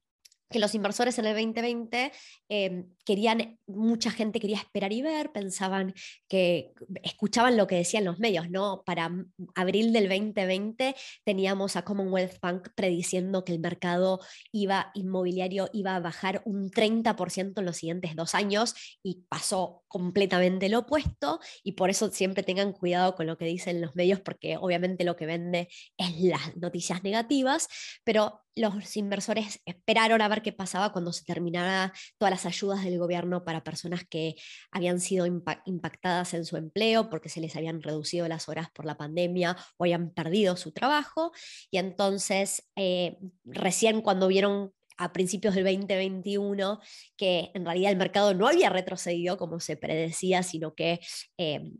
que 0.51 0.59
los 0.59 0.75
inversores 0.75 1.19
en 1.19 1.27
el 1.27 1.35
2020 1.35 2.13
em, 2.49 2.89
querían, 3.05 3.59
mucha 3.67 4.11
gente 4.11 4.41
quería 4.41 4.57
esperar 4.57 4.93
y 4.93 5.03
ver, 5.03 5.31
pensaban 5.33 5.95
que 6.29 6.73
escuchaban 7.03 7.57
lo 7.57 7.67
que 7.67 7.77
decían 7.77 8.05
los 8.05 8.19
medios, 8.19 8.51
¿no? 8.51 8.83
Para 8.85 9.11
abril 9.55 9.93
del 9.93 10.09
2020 10.09 10.95
teníamos 11.25 11.77
a 11.77 11.83
Commonwealth 11.83 12.41
Bank 12.41 12.69
prediciendo 12.75 13.45
que 13.45 13.53
el 13.53 13.61
mercado 13.61 14.21
iba, 14.53 14.91
inmobiliario 14.95 15.69
iba 15.73 15.97
a 15.97 16.01
bajar 16.01 16.43
un 16.45 16.71
30% 16.71 17.59
en 17.59 17.65
los 17.65 17.77
siguientes 17.77 18.17
dos 18.17 18.35
años 18.35 18.75
y 19.03 19.25
pasó 19.29 19.83
completamente 19.89 20.69
lo 20.69 20.81
opuesto 20.81 21.41
y 21.63 21.73
por 21.73 21.91
eso 21.91 22.11
siempre 22.11 22.43
tengan 22.43 22.73
cuidado 22.73 23.15
con 23.15 23.27
lo 23.27 23.37
que 23.37 23.45
dicen 23.45 23.81
los 23.81 23.95
medios 23.95 24.21
porque 24.21 24.57
obviamente 24.57 25.05
lo 25.05 25.17
que 25.17 25.27
vende 25.27 25.69
es 25.97 26.21
las 26.21 26.57
noticias 26.57 27.03
negativas, 27.03 27.69
pero 28.05 28.41
los 28.59 28.97
inversores 28.97 29.61
esperaron 29.65 30.21
a 30.21 30.29
ver 30.29 30.43
qué 30.43 30.53
pasaba 30.53 30.93
cuando 30.93 31.13
se 31.13 31.25
terminara 31.25 31.93
todas 32.19 32.31
las 32.31 32.47
ayudas 32.47 32.85
del 32.85 32.99
gobierno 32.99 33.45
para 33.45 33.65
personas 33.65 34.05
que 34.09 34.35
habían 34.71 35.01
sido 35.01 35.27
impactadas 35.27 36.35
en 36.35 36.45
su 36.45 36.57
empleo 36.57 37.09
porque 37.09 37.29
se 37.29 37.41
les 37.41 37.57
habían 37.57 37.83
reducido 37.83 38.29
las 38.29 38.49
horas 38.49 38.69
por 38.73 38.85
la 38.85 38.97
pandemia 38.97 39.57
o 39.77 39.85
habían 39.85 40.11
perdido 40.11 40.57
su 40.57 40.73
trabajo. 40.73 41.33
Y 41.71 41.79
entonces, 41.79 42.69
eh, 42.77 43.19
recién 43.45 44.03
cuando 44.03 44.29
vieron 44.29 44.73
a 44.99 45.13
principios 45.13 45.55
del 45.55 45.65
2021 45.65 46.81
que 47.17 47.51
en 47.55 47.65
realidad 47.65 47.93
el 47.93 47.99
mercado 47.99 48.35
no 48.35 48.47
había 48.47 48.69
retrocedido 48.69 49.39
como 49.39 49.61
se 49.61 49.77
predecía, 49.77 50.43
sino 50.43 50.75
que 50.75 51.01
eh, 51.39 51.73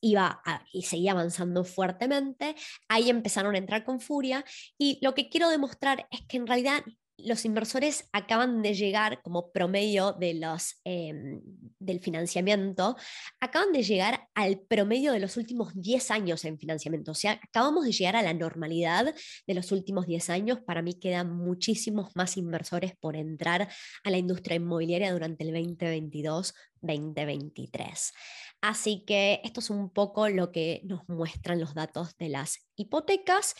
iba 0.00 0.42
y 0.72 0.82
seguía 0.82 1.12
avanzando 1.12 1.64
fuertemente. 1.64 2.54
Ahí 2.88 3.10
empezaron 3.10 3.54
a 3.54 3.58
entrar 3.58 3.84
con 3.84 4.00
furia 4.00 4.44
y 4.76 4.98
lo 5.02 5.14
que 5.14 5.28
quiero 5.28 5.48
demostrar 5.48 6.06
es 6.10 6.22
que 6.28 6.36
en 6.36 6.46
realidad 6.46 6.82
los 7.16 7.44
inversores 7.44 8.08
acaban 8.12 8.62
de 8.62 8.74
llegar 8.74 9.22
como 9.22 9.52
promedio 9.52 10.12
de 10.12 10.34
los, 10.34 10.80
em, 10.84 11.40
del 11.78 12.00
financiamiento, 12.00 12.96
acaban 13.40 13.72
de 13.72 13.82
llegar 13.82 14.28
al 14.34 14.60
promedio 14.60 15.12
de 15.12 15.20
los 15.20 15.36
últimos 15.36 15.72
10 15.74 16.10
años 16.10 16.44
en 16.44 16.58
financiamiento. 16.58 17.12
O 17.12 17.14
sea, 17.14 17.38
acabamos 17.42 17.84
de 17.84 17.92
llegar 17.92 18.16
a 18.16 18.22
la 18.22 18.34
normalidad 18.34 19.14
de 19.46 19.54
los 19.54 19.70
últimos 19.72 20.06
10 20.06 20.28
años. 20.30 20.58
Para 20.66 20.82
mí 20.82 20.94
quedan 20.94 21.36
muchísimos 21.36 22.14
más 22.16 22.36
inversores 22.36 22.96
por 22.96 23.16
entrar 23.16 23.68
a 24.02 24.10
la 24.10 24.18
industria 24.18 24.56
inmobiliaria 24.56 25.12
durante 25.12 25.44
el 25.44 25.52
2022-2023. 25.52 28.12
Así 28.60 29.04
que 29.06 29.40
esto 29.44 29.60
es 29.60 29.70
un 29.70 29.90
poco 29.90 30.28
lo 30.30 30.50
que 30.50 30.80
nos 30.84 31.08
muestran 31.08 31.60
los 31.60 31.74
datos 31.74 32.16
de 32.16 32.30
las 32.30 32.58
hipotecas. 32.76 33.54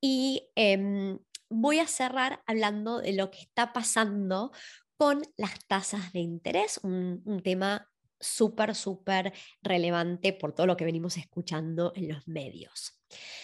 Y 0.00 0.50
em, 0.56 1.18
voy 1.50 1.78
a 1.78 1.86
cerrar 1.86 2.42
hablando 2.46 3.00
de 3.00 3.12
lo 3.12 3.30
que 3.30 3.40
está 3.40 3.72
pasando 3.72 4.52
con 4.96 5.22
las 5.36 5.64
tasas 5.66 6.12
de 6.12 6.20
interés, 6.20 6.80
un, 6.82 7.40
tema 7.44 7.88
súper, 8.18 8.74
súper 8.74 9.32
relevante 9.62 10.32
por 10.32 10.52
todo 10.52 10.66
lo 10.66 10.76
que 10.76 10.84
venimos 10.84 11.16
escuchando 11.16 11.92
en 11.94 12.08
los 12.08 12.26
medios. 12.26 13.00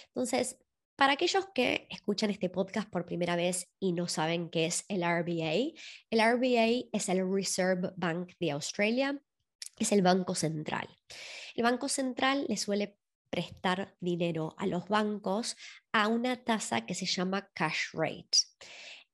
Entonces, 0.09 0.59
para 0.97 1.13
aquellos 1.13 1.47
que 1.55 1.87
escuchan 1.91 2.31
este 2.31 2.51
podcast 2.51 2.89
por 2.89 3.07
primera 3.07 3.37
vez 3.37 3.71
y 3.79 3.93
no 3.93 4.09
saben 4.09 4.51
qué 4.51 4.67
es 4.67 4.85
el 4.89 5.03
RBA, 5.03 5.75
el 6.11 6.21
RBA 6.21 6.89
es 6.93 7.09
el 7.09 7.29
Reserve 7.33 7.93
Bank 7.97 8.33
de 8.41 8.51
Australia, 8.51 9.21
es 9.77 9.93
el 9.93 10.03
Banco 10.03 10.35
Central. 10.35 10.89
El 11.55 11.65
Banco 11.65 11.89
Central 11.89 12.47
le 12.49 12.57
suele 12.57 12.97
prestar 13.35 13.97
dinero 13.99 14.55
a 14.59 14.67
los 14.67 14.87
bancos 14.87 15.57
a 15.93 16.07
una 16.07 16.45
tasa 16.45 16.87
que 16.87 16.95
se 16.95 17.05
llama 17.05 17.51
cash 17.53 17.93
rate. 17.93 18.39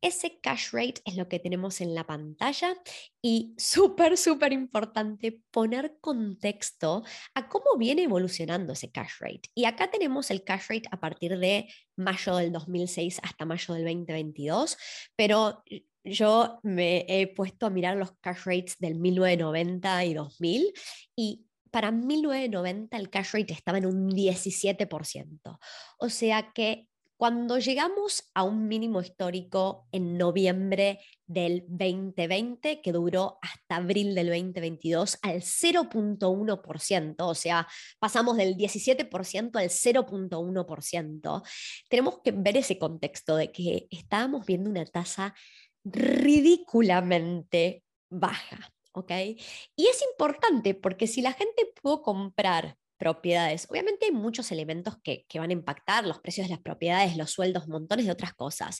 Ese 0.02 0.40
cash 0.40 0.72
rate 0.72 1.00
es 1.06 1.16
lo 1.16 1.26
que 1.26 1.38
tenemos 1.38 1.80
en 1.80 1.94
la 1.94 2.06
pantalla 2.06 2.74
y 3.22 3.54
súper, 3.58 4.18
súper 4.18 4.52
importante 4.52 5.40
poner 5.50 5.96
contexto 6.02 7.02
a 7.34 7.48
cómo 7.48 7.78
viene 7.78 8.02
evolucionando 8.02 8.74
ese 8.74 8.90
cash 8.90 9.12
rate. 9.20 9.48
Y 9.54 9.64
acá 9.64 9.90
tenemos 9.90 10.30
el 10.30 10.44
cash 10.44 10.66
rate 10.68 10.88
a 10.90 11.00
partir 11.00 11.38
de 11.38 11.72
mayo 11.96 12.36
del 12.36 12.52
2006 12.52 13.20
hasta 13.22 13.46
mayo 13.46 13.72
del 13.72 13.84
2022, 13.84 14.76
pero 15.16 15.64
yo 16.04 16.60
me 16.62 17.06
he 17.08 17.26
puesto 17.26 17.64
a 17.64 17.70
mirar 17.70 17.96
los 17.96 18.12
cash 18.20 18.44
rates 18.44 18.76
del 18.78 18.96
1990 18.96 20.04
y 20.04 20.14
2000 20.14 20.72
y 21.16 21.46
para 21.70 21.90
1990 21.90 22.96
el 22.96 23.10
cash 23.10 23.32
rate 23.32 23.52
estaba 23.52 23.78
en 23.78 23.86
un 23.86 24.10
17%. 24.10 25.58
O 25.98 26.08
sea 26.08 26.52
que 26.52 26.90
cuando 27.20 27.58
llegamos 27.58 28.30
a 28.32 28.44
un 28.44 28.66
mínimo 28.66 29.02
histórico 29.02 29.86
en 29.92 30.16
noviembre 30.16 31.00
del 31.26 31.66
2020, 31.68 32.80
que 32.80 32.92
duró 32.92 33.38
hasta 33.42 33.76
abril 33.76 34.14
del 34.14 34.28
2022, 34.28 35.18
al 35.20 35.42
0.1%, 35.42 37.14
o 37.18 37.34
sea, 37.34 37.68
pasamos 37.98 38.38
del 38.38 38.56
17% 38.56 39.58
al 39.58 39.68
0.1%, 39.68 41.42
tenemos 41.90 42.20
que 42.24 42.32
ver 42.32 42.56
ese 42.56 42.78
contexto 42.78 43.36
de 43.36 43.52
que 43.52 43.86
estábamos 43.90 44.46
viendo 44.46 44.70
una 44.70 44.86
tasa 44.86 45.34
ridículamente 45.84 47.84
baja. 48.08 48.72
¿Ok? 49.00 49.10
Y 49.76 49.86
es 49.86 50.02
importante 50.12 50.74
porque 50.74 51.06
si 51.06 51.22
la 51.22 51.32
gente 51.32 51.72
pudo 51.82 52.02
comprar 52.02 52.76
propiedades. 53.00 53.66
Obviamente 53.70 54.04
hay 54.04 54.12
muchos 54.12 54.52
elementos 54.52 54.98
que, 55.02 55.24
van 55.34 55.48
a 55.48 55.54
impactar, 55.54 56.06
los 56.06 56.20
precios 56.20 56.46
de 56.46 56.52
las 56.52 56.62
propiedades, 56.62 57.16
los 57.16 57.30
sueldos, 57.30 57.66
montones 57.66 58.04
de 58.04 58.12
otras 58.12 58.34
cosas. 58.34 58.78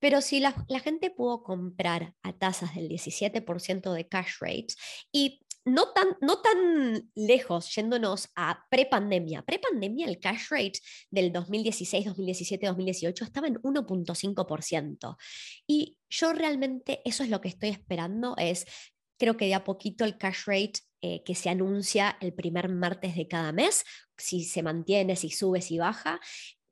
Pero 0.00 0.22
si 0.22 0.40
la, 0.40 0.52
gente 0.82 1.10
pudo 1.10 1.42
comprar 1.42 2.14
a 2.22 2.32
tasas 2.32 2.74
del 2.74 2.88
17% 2.88 3.92
de 3.92 4.08
cash 4.08 4.38
rates 4.40 4.76
y 5.12 5.42
no 5.66 5.92
tan, 5.92 6.16
no 6.22 6.40
tan 6.40 7.10
lejos, 7.14 7.72
yéndonos 7.74 8.30
a 8.34 8.64
prepandemia. 8.70 9.42
Prepandemia, 9.42 10.06
el 10.08 10.18
cash 10.18 10.48
rate 10.48 10.80
del 11.10 11.30
2016, 11.30 12.06
2017, 12.06 12.66
2018 12.66 13.24
estaba 13.24 13.46
en 13.46 13.56
1.5%. 13.56 15.16
Y 15.66 15.98
yo 16.08 16.32
realmente 16.32 17.02
eso 17.04 17.24
es 17.24 17.28
lo 17.28 17.42
que 17.42 17.48
estoy 17.48 17.68
esperando, 17.68 18.34
es 18.38 18.64
creo 19.20 19.36
que 19.36 19.46
de 19.46 19.54
a 19.54 19.62
poquito 19.62 20.04
el 20.04 20.18
cash 20.18 20.46
rate 20.46 20.80
eh, 21.02 21.22
que 21.24 21.36
se 21.36 21.50
anuncia 21.50 22.16
el 22.20 22.32
primer 22.32 22.68
martes 22.68 23.14
de 23.14 23.28
cada 23.28 23.52
mes, 23.52 23.84
si 24.16 24.42
se 24.44 24.62
mantiene, 24.62 25.14
si 25.14 25.30
sube, 25.30 25.60
si 25.60 25.78
baja. 25.78 26.18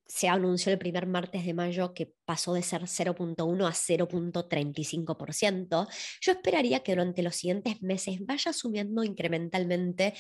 Se 0.06 0.28
anunció 0.28 0.72
el 0.72 0.78
primer 0.78 1.06
martes 1.06 1.44
de 1.44 1.52
mayo 1.52 1.92
que 1.92 2.14
pasó 2.24 2.54
de 2.54 2.62
ser 2.62 2.82
0.1 2.82 3.66
a 3.66 3.72
0.35%. 3.72 5.88
Yo 6.22 6.32
esperaría 6.32 6.80
que 6.80 6.92
durante 6.92 7.22
los 7.22 7.37
siguientes 7.37 7.82
meses 7.82 8.16
vaya 8.20 8.54
subiendo 8.54 9.04
incrementalmente 9.04 10.14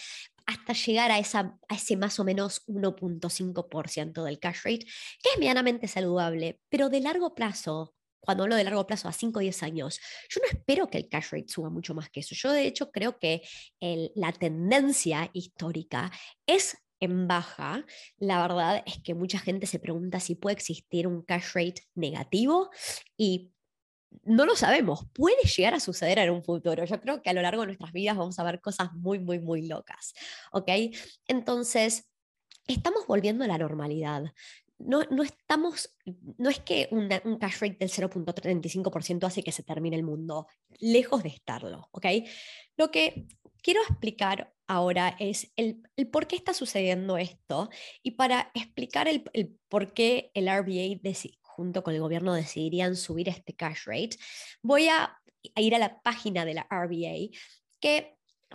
hasta 0.44 0.74
llegar 0.74 1.10
a, 1.10 1.18
esa, 1.18 1.56
a 1.68 1.74
ese 1.74 1.96
más 1.96 2.20
o 2.20 2.24
menos 2.24 2.66
1.5% 2.66 4.24
del 4.24 4.38
cash 4.38 4.58
rate, 4.64 4.84
que 5.22 5.30
es 5.34 5.38
medianamente 5.38 5.88
saludable, 5.88 6.60
pero 6.68 6.90
de 6.90 7.00
largo 7.00 7.34
plazo, 7.34 7.94
cuando 8.20 8.44
hablo 8.44 8.56
de 8.56 8.64
largo 8.64 8.86
plazo, 8.86 9.08
a 9.08 9.12
5 9.12 9.38
o 9.38 9.42
10 9.42 9.62
años, 9.62 10.00
yo 10.28 10.40
no 10.40 10.48
espero 10.58 10.88
que 10.88 10.98
el 10.98 11.08
cash 11.08 11.30
rate 11.30 11.48
suba 11.48 11.70
mucho 11.70 11.94
más 11.94 12.10
que 12.10 12.20
eso. 12.20 12.34
Yo 12.34 12.52
de 12.52 12.66
hecho 12.66 12.90
creo 12.90 13.18
que 13.18 13.42
la 14.14 14.32
tendencia 14.32 15.30
histórica 15.32 16.10
es 16.46 16.76
en 17.00 17.28
baja. 17.28 17.84
La 18.18 18.42
verdad 18.42 18.82
es 18.86 19.02
que 19.02 19.14
mucha 19.14 19.38
gente 19.38 19.66
se 19.66 19.78
pregunta 19.78 20.20
si 20.20 20.34
puede 20.34 20.54
existir 20.54 21.06
un 21.06 21.22
cash 21.22 21.52
rate 21.54 21.82
negativo 21.94 22.70
y 23.16 23.52
no 24.24 24.46
lo 24.46 24.56
sabemos. 24.56 25.06
Puede 25.12 25.42
llegar 25.44 25.74
a 25.74 25.80
suceder 25.80 26.18
en 26.18 26.30
un 26.30 26.42
futuro. 26.42 26.84
Yo 26.84 27.00
creo 27.00 27.22
que 27.22 27.30
a 27.30 27.34
lo 27.34 27.42
largo 27.42 27.62
de 27.62 27.68
nuestras 27.68 27.92
vidas 27.92 28.16
vamos 28.16 28.38
a 28.38 28.44
ver 28.44 28.60
cosas 28.60 28.92
muy, 28.94 29.18
muy, 29.18 29.38
muy 29.38 29.66
locas. 29.66 30.14
¿Ok? 30.52 30.70
Entonces, 31.26 32.10
estamos 32.66 33.06
volviendo 33.06 33.44
a 33.44 33.48
la 33.48 33.58
normalidad 33.58 34.24
no, 34.78 35.02
no, 35.10 35.22
estamos, 35.22 35.94
no 36.36 36.50
es 36.50 36.60
que 36.60 36.88
un 36.90 37.08
cash 37.38 37.60
rate 37.60 37.76
del 37.80 37.90
0.35% 37.90 39.24
hace 39.26 39.42
que 39.42 39.52
se 39.52 39.62
termine 39.62 39.96
el 39.96 40.04
mundo, 40.04 40.46
lejos 40.78 41.22
de 41.22 41.30
estarlo, 41.30 41.88
¿ok? 41.92 42.06
Lo 42.76 42.90
que 42.90 43.26
quiero 43.62 43.80
explicar 43.82 44.54
ahora 44.66 45.16
es 45.18 45.52
el, 45.56 45.82
por 46.12 46.26
qué 46.26 46.36
está 46.36 46.54
sucediendo 46.54 47.16
esto 47.16 47.70
y 48.02 48.12
para 48.12 48.50
explicar 48.54 49.08
el, 49.08 49.24
por 49.68 49.92
qué 49.92 50.30
el 50.34 50.48
RBA 50.48 51.00
junto 51.42 51.82
con 51.82 51.94
el 51.94 52.00
gobierno 52.00 52.34
decidirían 52.34 52.94
subir 52.94 53.28
este 53.28 53.54
cash 53.54 53.80
rate, 53.86 54.16
voy 54.62 54.88
a, 54.88 55.18
a 55.54 55.60
ir 55.60 55.74
a 55.74 55.78
la 55.78 56.00
página 56.02 56.44
de 56.44 56.54
la 56.54 56.68
RBA 56.70 57.36
que 57.80 58.14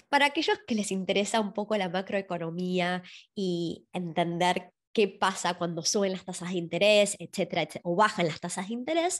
para 0.09 0.27
aquellos 0.27 0.57
que 0.65 0.75
les 0.75 0.91
interesa 0.91 1.39
un 1.39 1.53
poco 1.53 1.77
la 1.77 1.89
macroeconomía 1.89 3.03
y 3.35 3.87
entender 3.93 4.72
qué 4.93 5.07
pasa 5.07 5.55
cuando 5.55 5.83
suben 5.83 6.11
las 6.11 6.25
tasas 6.25 6.49
de 6.49 6.57
interés, 6.57 7.15
etcétera, 7.19 7.67
o 7.83 7.95
bajan 7.95 8.27
las 8.27 8.39
tasas 8.39 8.67
de 8.67 8.73
interés, 8.73 9.19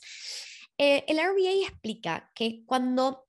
eh, 0.77 1.03
el 1.07 1.19
RBA 1.19 1.67
explica 1.67 2.31
que 2.33 2.63
cuando 2.65 3.27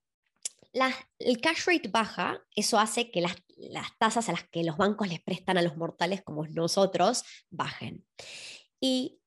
el 1.18 1.40
cash 1.40 1.66
rate 1.66 1.88
baja, 1.88 2.42
eso 2.54 2.78
hace 2.78 3.10
que 3.10 3.20
las, 3.20 3.36
las 3.56 3.96
tasas 3.98 4.28
a 4.28 4.32
las 4.32 4.48
que 4.48 4.64
los 4.64 4.76
bancos 4.76 5.08
les 5.08 5.22
prestan 5.22 5.56
a 5.56 5.62
los 5.62 5.76
mortales 5.76 6.22
como 6.22 6.46
nosotros 6.46 7.22
bajen. 7.50 8.04
Y 8.80 9.20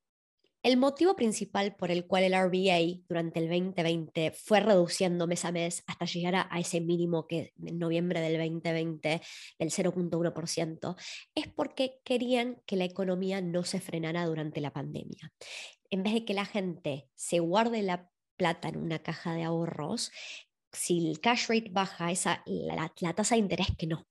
el 0.64 0.78
motivo 0.78 1.16
principal 1.16 1.76
por 1.76 1.92
el 1.92 2.08
cual 2.08 2.24
el 2.24 2.34
RBA 2.34 3.04
durante 3.08 3.40
el 3.40 3.48
2020 3.50 4.32
fue 4.32 4.60
reduciendo 4.60 5.28
mes 5.28 5.46
a 5.46 5.52
mes 5.52 5.84
hasta 5.88 6.06
llegar 6.06 6.36
a, 6.36 6.60
ese 6.60 6.82
mínimo 6.82 7.28
que 7.28 7.54
en 7.64 7.80
noviembre 7.80 8.20
del 8.22 8.38
2020 8.38 9.22
del 9.60 9.70
0.1% 9.70 10.96
es 11.36 11.48
porque 11.48 12.00
querían 12.04 12.62
que 12.66 12.76
la 12.76 12.86
economía 12.86 13.42
no 13.42 13.64
se 13.64 13.80
frenara 13.80 14.26
durante 14.26 14.62
la 14.62 14.74
pandemia. 14.74 15.32
En 15.90 16.04
vez 16.04 16.14
de 16.14 16.26
que 16.26 16.34
la 16.34 16.46
gente 16.46 17.08
se 17.16 17.40
guarde 17.40 17.82
la 17.82 18.10
plata 18.36 18.70
en 18.70 18.78
una 18.78 19.00
caja 19.00 19.34
de 19.34 19.44
ahorros, 19.44 20.12
si 20.72 21.08
el 21.10 21.20
cash 21.22 21.48
rate 21.48 21.70
baja, 21.72 22.12
esa, 22.12 22.44
la, 22.46 22.94
la 23.00 23.14
tasa 23.14 23.36
de 23.36 23.40
interés 23.40 23.68
que 23.78 23.88
nos 23.88 24.04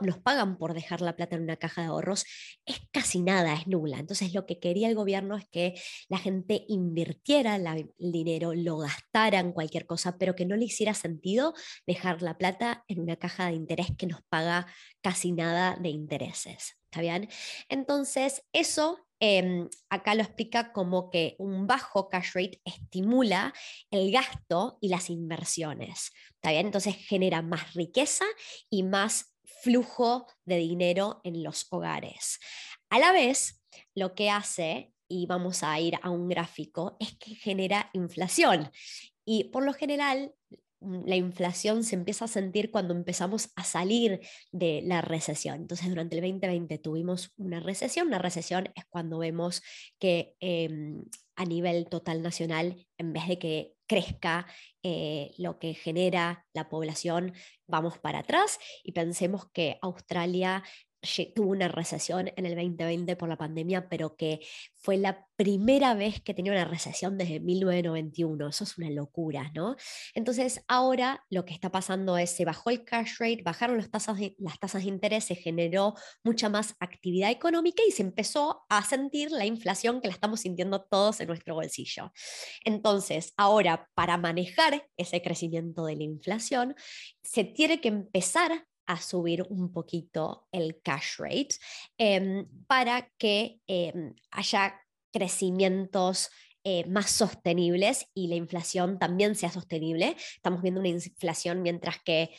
nos 0.00 0.18
pagan 0.18 0.58
por 0.58 0.74
dejar 0.74 1.00
la 1.00 1.16
plata 1.16 1.36
en 1.36 1.42
una 1.42 1.56
caja 1.56 1.82
de 1.82 1.88
ahorros, 1.88 2.24
es 2.66 2.80
casi 2.92 3.20
nada, 3.20 3.54
es 3.54 3.66
nula. 3.66 3.98
Entonces 3.98 4.34
lo 4.34 4.46
que 4.46 4.60
quería 4.60 4.88
el 4.88 4.94
gobierno 4.94 5.36
es 5.36 5.46
que 5.50 5.74
la 6.08 6.18
gente 6.18 6.64
invirtiera 6.68 7.56
el 7.56 7.90
dinero, 7.98 8.54
lo 8.54 8.78
gastara 8.78 9.40
en 9.40 9.52
cualquier 9.52 9.86
cosa, 9.86 10.18
pero 10.18 10.34
que 10.34 10.46
no 10.46 10.56
le 10.56 10.66
hiciera 10.66 10.94
sentido 10.94 11.54
dejar 11.86 12.22
la 12.22 12.38
plata 12.38 12.84
en 12.88 13.00
una 13.00 13.16
caja 13.16 13.46
de 13.46 13.54
interés 13.54 13.88
que 13.96 14.06
nos 14.06 14.22
paga 14.22 14.66
casi 15.00 15.32
nada 15.32 15.76
de 15.80 15.88
intereses. 15.88 16.76
¿Está 16.90 17.02
bien? 17.02 17.28
Entonces, 17.68 18.42
eso 18.52 18.98
em, 19.20 19.68
acá 19.90 20.16
lo 20.16 20.22
explica 20.22 20.72
como 20.72 21.08
que 21.08 21.36
un 21.38 21.68
bajo 21.68 22.08
cash 22.08 22.32
rate 22.34 22.60
estimula 22.64 23.54
el 23.90 24.10
gasto 24.10 24.78
y 24.80 24.88
las 24.88 25.08
inversiones. 25.08 26.10
¿Está 26.34 26.50
bien? 26.50 26.66
Entonces 26.66 26.96
genera 26.96 27.42
más 27.42 27.74
riqueza 27.74 28.24
y 28.70 28.82
más 28.82 29.29
flujo 29.62 30.26
de 30.44 30.56
dinero 30.56 31.20
en 31.24 31.42
los 31.42 31.66
hogares. 31.70 32.38
A 32.90 32.98
la 32.98 33.12
vez, 33.12 33.62
lo 33.94 34.14
que 34.14 34.30
hace, 34.30 34.92
y 35.08 35.26
vamos 35.26 35.62
a 35.62 35.78
ir 35.80 35.96
a 36.02 36.10
un 36.10 36.28
gráfico, 36.28 36.96
es 37.00 37.16
que 37.18 37.34
genera 37.34 37.90
inflación. 37.92 38.70
Y 39.24 39.44
por 39.44 39.64
lo 39.64 39.72
general, 39.72 40.34
mm, 40.80 41.04
la 41.06 41.16
inflación 41.16 41.84
se 41.84 41.94
empieza 41.96 42.24
a 42.24 42.28
sentir 42.28 42.70
cuando 42.70 42.94
empezamos 42.94 43.50
a 43.56 43.64
salir 43.64 44.20
de 44.52 44.82
la 44.84 45.02
recesión. 45.02 45.56
Entonces, 45.56 45.88
durante 45.88 46.16
el 46.16 46.22
2020 46.22 46.78
tuvimos 46.78 47.32
una 47.36 47.60
recesión. 47.60 48.08
Una 48.08 48.18
recesión 48.18 48.70
es 48.74 48.84
cuando 48.88 49.18
vemos 49.18 49.62
que 49.98 50.34
em, 50.40 51.04
a 51.40 51.46
nivel 51.46 51.88
total 51.88 52.22
nacional, 52.22 52.86
en 52.98 53.14
vez 53.14 53.26
de 53.26 53.38
que 53.38 53.74
crezca 53.86 54.46
eh, 54.82 55.32
lo 55.38 55.58
que 55.58 55.72
genera 55.72 56.46
la 56.52 56.68
población, 56.68 57.32
vamos 57.66 57.96
para 57.98 58.18
atrás. 58.18 58.58
Y 58.84 58.92
pensemos 58.92 59.50
que 59.50 59.78
Australia 59.80 60.62
tuvo 61.34 61.50
una 61.50 61.68
recesión 61.68 62.30
en 62.36 62.46
el 62.46 62.54
2020 62.54 63.16
por 63.16 63.28
la 63.28 63.38
pandemia, 63.38 63.88
pero 63.88 64.16
que 64.16 64.40
fue 64.76 64.96
la 64.96 65.26
primera 65.36 65.94
vez 65.94 66.20
que 66.20 66.34
tenía 66.34 66.52
una 66.52 66.64
recesión 66.64 67.16
desde 67.16 67.40
1991. 67.40 68.48
Eso 68.48 68.64
es 68.64 68.76
una 68.76 68.90
locura, 68.90 69.50
¿no? 69.54 69.76
Entonces, 70.14 70.62
ahora 70.68 71.24
lo 71.30 71.44
que 71.44 71.54
está 71.54 71.70
pasando 71.70 72.18
es, 72.18 72.30
se 72.30 72.44
bajó 72.44 72.70
el 72.70 72.84
cash 72.84 73.14
rate, 73.18 73.42
bajaron 73.42 73.78
las 73.78 73.90
tasas 73.90 74.18
de, 74.18 74.34
las 74.38 74.58
tasas 74.58 74.82
de 74.82 74.88
interés, 74.88 75.24
se 75.24 75.34
generó 75.34 75.94
mucha 76.22 76.48
más 76.48 76.76
actividad 76.80 77.30
económica 77.30 77.82
y 77.86 77.92
se 77.92 78.02
empezó 78.02 78.66
a 78.68 78.84
sentir 78.84 79.30
la 79.30 79.46
inflación 79.46 80.00
que 80.00 80.08
la 80.08 80.14
estamos 80.14 80.40
sintiendo 80.40 80.82
todos 80.82 81.20
en 81.20 81.28
nuestro 81.28 81.54
bolsillo. 81.54 82.12
Entonces, 82.64 83.32
ahora, 83.36 83.88
para 83.94 84.18
manejar 84.18 84.86
ese 84.96 85.22
crecimiento 85.22 85.86
de 85.86 85.96
la 85.96 86.04
inflación, 86.04 86.74
se 87.22 87.44
tiene 87.44 87.80
que 87.80 87.88
empezar 87.88 88.66
a 88.90 89.00
subir 89.00 89.46
un 89.48 89.72
poquito 89.72 90.48
el 90.50 90.80
cash 90.82 91.18
rate 91.18 91.56
em, 91.96 92.46
para 92.66 93.08
que 93.18 93.60
em, 93.68 94.14
haya 94.32 94.80
crecimientos 95.12 96.30
eh, 96.64 96.84
más 96.86 97.10
sostenibles 97.10 98.06
y 98.12 98.28
la 98.28 98.34
inflación 98.34 98.98
también 98.98 99.34
sea 99.34 99.50
sostenible. 99.50 100.16
Estamos 100.36 100.60
viendo 100.60 100.80
una 100.80 100.90
inflación 100.90 101.62
mientras 101.62 102.02
que, 102.02 102.30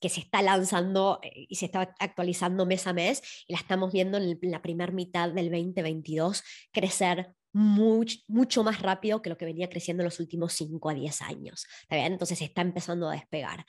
que 0.00 0.08
se 0.08 0.20
está 0.20 0.42
lanzando 0.42 1.20
eh, 1.22 1.46
y 1.48 1.56
se 1.56 1.66
está 1.66 1.94
actualizando 2.00 2.66
mes 2.66 2.86
a 2.86 2.92
mes 2.92 3.22
y 3.46 3.52
la 3.52 3.60
estamos 3.60 3.92
viendo 3.92 4.18
en, 4.18 4.38
la 4.42 4.62
primera 4.62 4.92
mitad 4.92 5.30
del 5.30 5.50
2022 5.50 6.42
crecer 6.72 7.34
mucho 7.52 8.62
más 8.62 8.82
rápido 8.82 9.22
que 9.22 9.30
lo 9.30 9.36
que 9.36 9.44
venía 9.44 9.68
creciendo 9.68 10.02
en 10.02 10.06
los 10.06 10.20
últimos 10.20 10.52
5 10.52 10.90
a 10.90 10.94
10 10.94 11.22
años. 11.22 11.66
¿está 11.82 11.96
bien? 11.96 12.12
Entonces 12.12 12.40
está 12.40 12.62
empezando 12.62 13.08
a 13.08 13.12
despegar. 13.12 13.64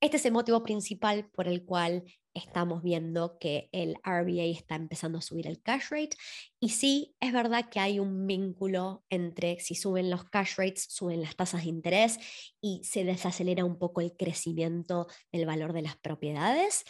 Este 0.00 0.16
es 0.16 0.24
el 0.26 0.32
motivo 0.32 0.62
principal 0.62 1.28
por 1.30 1.48
el 1.48 1.64
cual 1.64 2.04
estamos 2.34 2.82
viendo 2.82 3.38
que 3.38 3.68
el 3.72 3.96
RBA 4.04 4.44
está 4.44 4.76
empezando 4.76 5.18
a 5.18 5.22
subir 5.22 5.46
el 5.46 5.60
cash 5.62 5.90
rate. 5.90 6.16
Y 6.60 6.70
sí, 6.70 7.14
es 7.20 7.32
verdad 7.32 7.68
que 7.70 7.80
hay 7.80 7.98
un 7.98 8.26
vínculo 8.26 9.04
entre 9.08 9.58
si 9.60 9.74
suben 9.74 10.10
los 10.10 10.24
cash 10.24 10.54
rates, 10.56 10.86
suben 10.88 11.22
las 11.22 11.36
tasas 11.36 11.62
de 11.62 11.70
interés 11.70 12.18
y 12.60 12.82
se 12.84 13.04
desacelera 13.04 13.64
un 13.64 13.78
poco 13.78 14.00
el 14.00 14.16
crecimiento 14.16 15.06
del 15.32 15.46
valor 15.46 15.72
de 15.72 15.82
las 15.82 15.96
propiedades. 15.96 16.84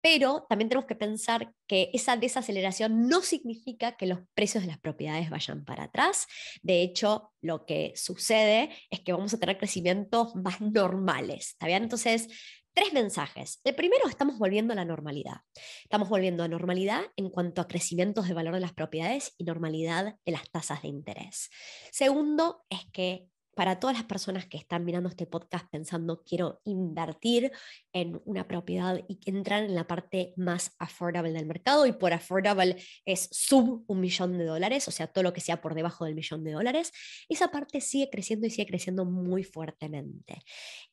Pero 0.00 0.46
también 0.48 0.68
tenemos 0.68 0.86
que 0.86 0.94
pensar 0.94 1.52
que 1.66 1.90
esa 1.92 2.16
desaceleración 2.16 3.08
no 3.08 3.22
significa 3.22 3.96
que 3.96 4.06
los 4.06 4.20
precios 4.34 4.62
de 4.62 4.68
las 4.68 4.78
propiedades 4.78 5.30
vayan 5.30 5.64
para 5.64 5.84
atrás. 5.84 6.26
De 6.62 6.82
hecho, 6.82 7.32
lo 7.40 7.66
que 7.66 7.92
sucede 7.96 8.70
es 8.90 9.00
que 9.00 9.12
vamos 9.12 9.34
a 9.34 9.38
tener 9.38 9.58
crecimientos 9.58 10.34
más 10.36 10.60
normales. 10.60 11.50
¿Está? 11.50 11.68
Entonces, 11.68 12.28
tres 12.72 12.92
mensajes. 12.92 13.60
El 13.64 13.74
primero, 13.74 14.08
estamos 14.08 14.38
volviendo 14.38 14.72
a 14.72 14.76
la 14.76 14.84
normalidad. 14.84 15.38
Estamos 15.82 16.08
volviendo 16.08 16.44
a 16.44 16.48
normalidad 16.48 17.02
en 17.16 17.28
cuanto 17.28 17.60
a 17.60 17.66
crecimientos 17.66 18.28
de 18.28 18.34
valor 18.34 18.54
de 18.54 18.60
las 18.60 18.72
propiedades 18.72 19.34
y 19.36 19.44
normalidad 19.44 20.16
de 20.24 20.32
las 20.32 20.48
tasas 20.50 20.82
de 20.82 20.88
interés. 20.88 21.50
Segundo, 21.90 22.64
es 22.70 22.86
que 22.92 23.26
para 23.58 23.80
todas 23.80 23.96
las 23.96 24.06
personas 24.06 24.46
que 24.46 24.56
están 24.56 24.84
mirando 24.84 25.08
este 25.08 25.26
podcast 25.26 25.68
pensando 25.68 26.22
quiero 26.22 26.60
invertir 26.62 27.50
en 27.92 28.22
una 28.24 28.46
propiedad 28.46 29.00
y 29.08 29.18
entrar 29.28 29.64
en 29.64 29.74
la 29.74 29.88
parte 29.88 30.32
más 30.36 30.76
affordable 30.78 31.32
del 31.32 31.44
mercado, 31.44 31.84
y 31.84 31.90
por 31.90 32.12
affordable 32.12 32.76
es 33.04 33.28
sub 33.32 33.84
un 33.88 34.00
millón 34.00 34.38
de 34.38 34.44
dólares, 34.44 34.86
o 34.86 34.92
sea, 34.92 35.08
todo 35.08 35.24
lo 35.24 35.32
que 35.32 35.40
sea 35.40 35.60
por 35.60 35.74
debajo 35.74 36.04
del 36.04 36.14
millón 36.14 36.44
de 36.44 36.52
dólares, 36.52 36.92
esa 37.28 37.50
parte 37.50 37.80
sigue 37.80 38.08
creciendo 38.10 38.46
y 38.46 38.50
sigue 38.50 38.68
creciendo 38.68 39.04
muy 39.04 39.42
fuertemente. 39.42 40.44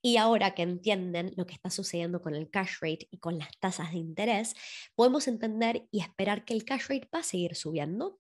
Y 0.02 0.18
ahora 0.18 0.56
que 0.56 0.64
entienden 0.64 1.34
lo 1.38 1.46
que 1.46 1.54
está 1.54 1.70
sucediendo 1.70 2.20
con 2.20 2.34
el 2.34 2.50
cash 2.50 2.78
rate 2.82 3.08
y 3.12 3.20
con 3.20 3.38
las 3.38 3.50
tasas 3.60 3.92
de 3.92 4.00
interés, 4.00 4.56
podemos 4.96 5.28
entender 5.28 5.88
y 5.92 6.02
esperar 6.02 6.46
que 6.46 6.56
el 6.56 6.66
cash 6.66 6.88
rate 6.90 7.08
va 7.14 7.20
a 7.20 7.24
seguir 7.24 7.54
subiendo 7.54 8.20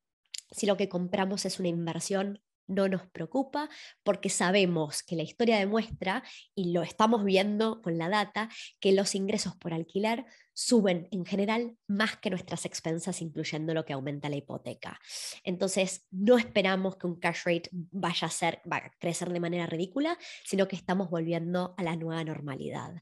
si 0.51 0.67
lo 0.67 0.77
que 0.77 0.87
compramos 0.87 1.45
es 1.45 1.59
una 1.59 1.69
inversión 1.69 2.41
no 2.67 2.87
nos 2.87 3.07
preocupa 3.07 3.69
porque 4.03 4.29
sabemos 4.29 5.03
que 5.03 5.15
la 5.15 5.23
historia 5.23 5.57
demuestra, 5.57 6.23
y 6.53 6.71
lo 6.71 6.83
estamos 6.83 7.23
viendo 7.23 7.81
con 7.81 7.97
la 7.97 8.09
data, 8.09 8.49
que 8.79 8.91
los 8.91 9.15
ingresos 9.15 9.55
por 9.55 9.73
alquiler 9.73 10.25
suben 10.53 11.07
en 11.11 11.25
general 11.25 11.77
más 11.87 12.17
que 12.17 12.29
nuestras 12.29 12.65
expensas, 12.65 13.21
incluyendo 13.21 13.73
lo 13.73 13.85
que 13.85 13.93
aumenta 13.93 14.29
la 14.29 14.37
hipoteca. 14.37 14.99
Entonces, 15.43 16.07
no 16.11 16.37
esperamos 16.37 16.95
que 16.95 17.07
un 17.07 17.19
cash 17.19 17.43
rate 17.45 17.69
vaya 17.71 18.27
a, 18.27 18.31
ser, 18.31 18.61
va 18.71 18.77
a 18.77 18.91
crecer 18.97 19.31
de 19.31 19.39
manera 19.39 19.65
ridícula, 19.65 20.17
sino 20.43 20.67
que 20.67 20.75
estamos 20.75 21.09
volviendo 21.09 21.75
a 21.77 21.83
la 21.83 21.95
nueva 21.95 22.23
normalidad. 22.23 23.01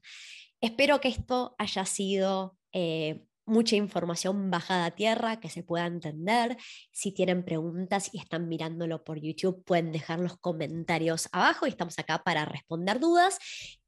Espero 0.60 1.00
que 1.00 1.08
esto 1.08 1.54
haya 1.58 1.84
sido... 1.84 2.58
Eh, 2.72 3.24
mucha 3.46 3.76
información 3.76 4.50
bajada 4.50 4.86
a 4.86 4.90
tierra 4.90 5.40
que 5.40 5.50
se 5.50 5.62
pueda 5.62 5.86
entender. 5.86 6.56
Si 6.92 7.12
tienen 7.12 7.44
preguntas 7.44 8.10
y 8.12 8.18
están 8.18 8.48
mirándolo 8.48 9.04
por 9.04 9.20
YouTube, 9.20 9.64
pueden 9.64 9.92
dejar 9.92 10.20
los 10.20 10.36
comentarios 10.38 11.28
abajo 11.32 11.66
y 11.66 11.70
estamos 11.70 11.98
acá 11.98 12.22
para 12.24 12.44
responder 12.44 13.00
dudas. 13.00 13.38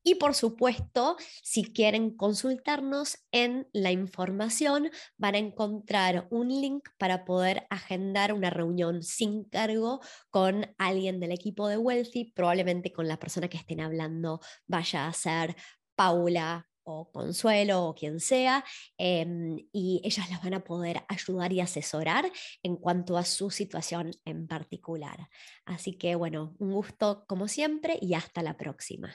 Y 0.02 0.14
por 0.14 0.36
supuesto, 0.36 1.16
si 1.42 1.64
quieren 1.64 2.16
consultarnos 2.16 3.18
en 3.32 3.68
la 3.72 3.90
información, 3.90 4.88
van 5.16 5.34
a 5.34 5.38
encontrar 5.38 6.28
un 6.30 6.48
link 6.48 6.88
para 6.96 7.24
poder 7.24 7.66
agendar 7.70 8.32
una 8.32 8.50
reunión 8.50 9.02
sin 9.02 9.42
cargo 9.44 10.00
con 10.30 10.72
alguien 10.78 11.18
del 11.18 11.32
equipo 11.32 11.66
de 11.66 11.78
Wealthy. 11.78 12.32
Probablemente 12.36 12.92
con 12.92 13.08
la 13.08 13.18
persona 13.18 13.48
que 13.48 13.56
estén 13.56 13.80
hablando 13.80 14.40
vaya 14.68 15.08
a 15.08 15.12
ser 15.12 15.56
Paula 15.96 16.68
o 16.86 17.10
Consuelo 17.12 17.84
o 17.84 17.94
quien 17.94 18.20
sea, 18.20 18.64
em, 18.98 19.58
y 19.72 20.00
ellas 20.04 20.30
las 20.30 20.42
van 20.42 20.54
a 20.54 20.64
poder 20.64 21.02
ayudar 21.08 21.52
y 21.52 21.60
asesorar 21.60 22.30
en 22.62 22.76
cuanto 22.76 23.18
a 23.18 23.24
su 23.24 23.50
situación 23.50 24.12
en 24.24 24.46
particular. 24.48 25.28
Así 25.64 25.98
que 25.98 26.14
bueno, 26.14 26.54
un 26.58 26.72
gusto 26.72 27.24
como 27.26 27.48
siempre 27.48 27.98
y 28.00 28.14
hasta 28.14 28.42
la 28.42 28.56
próxima. 28.56 29.14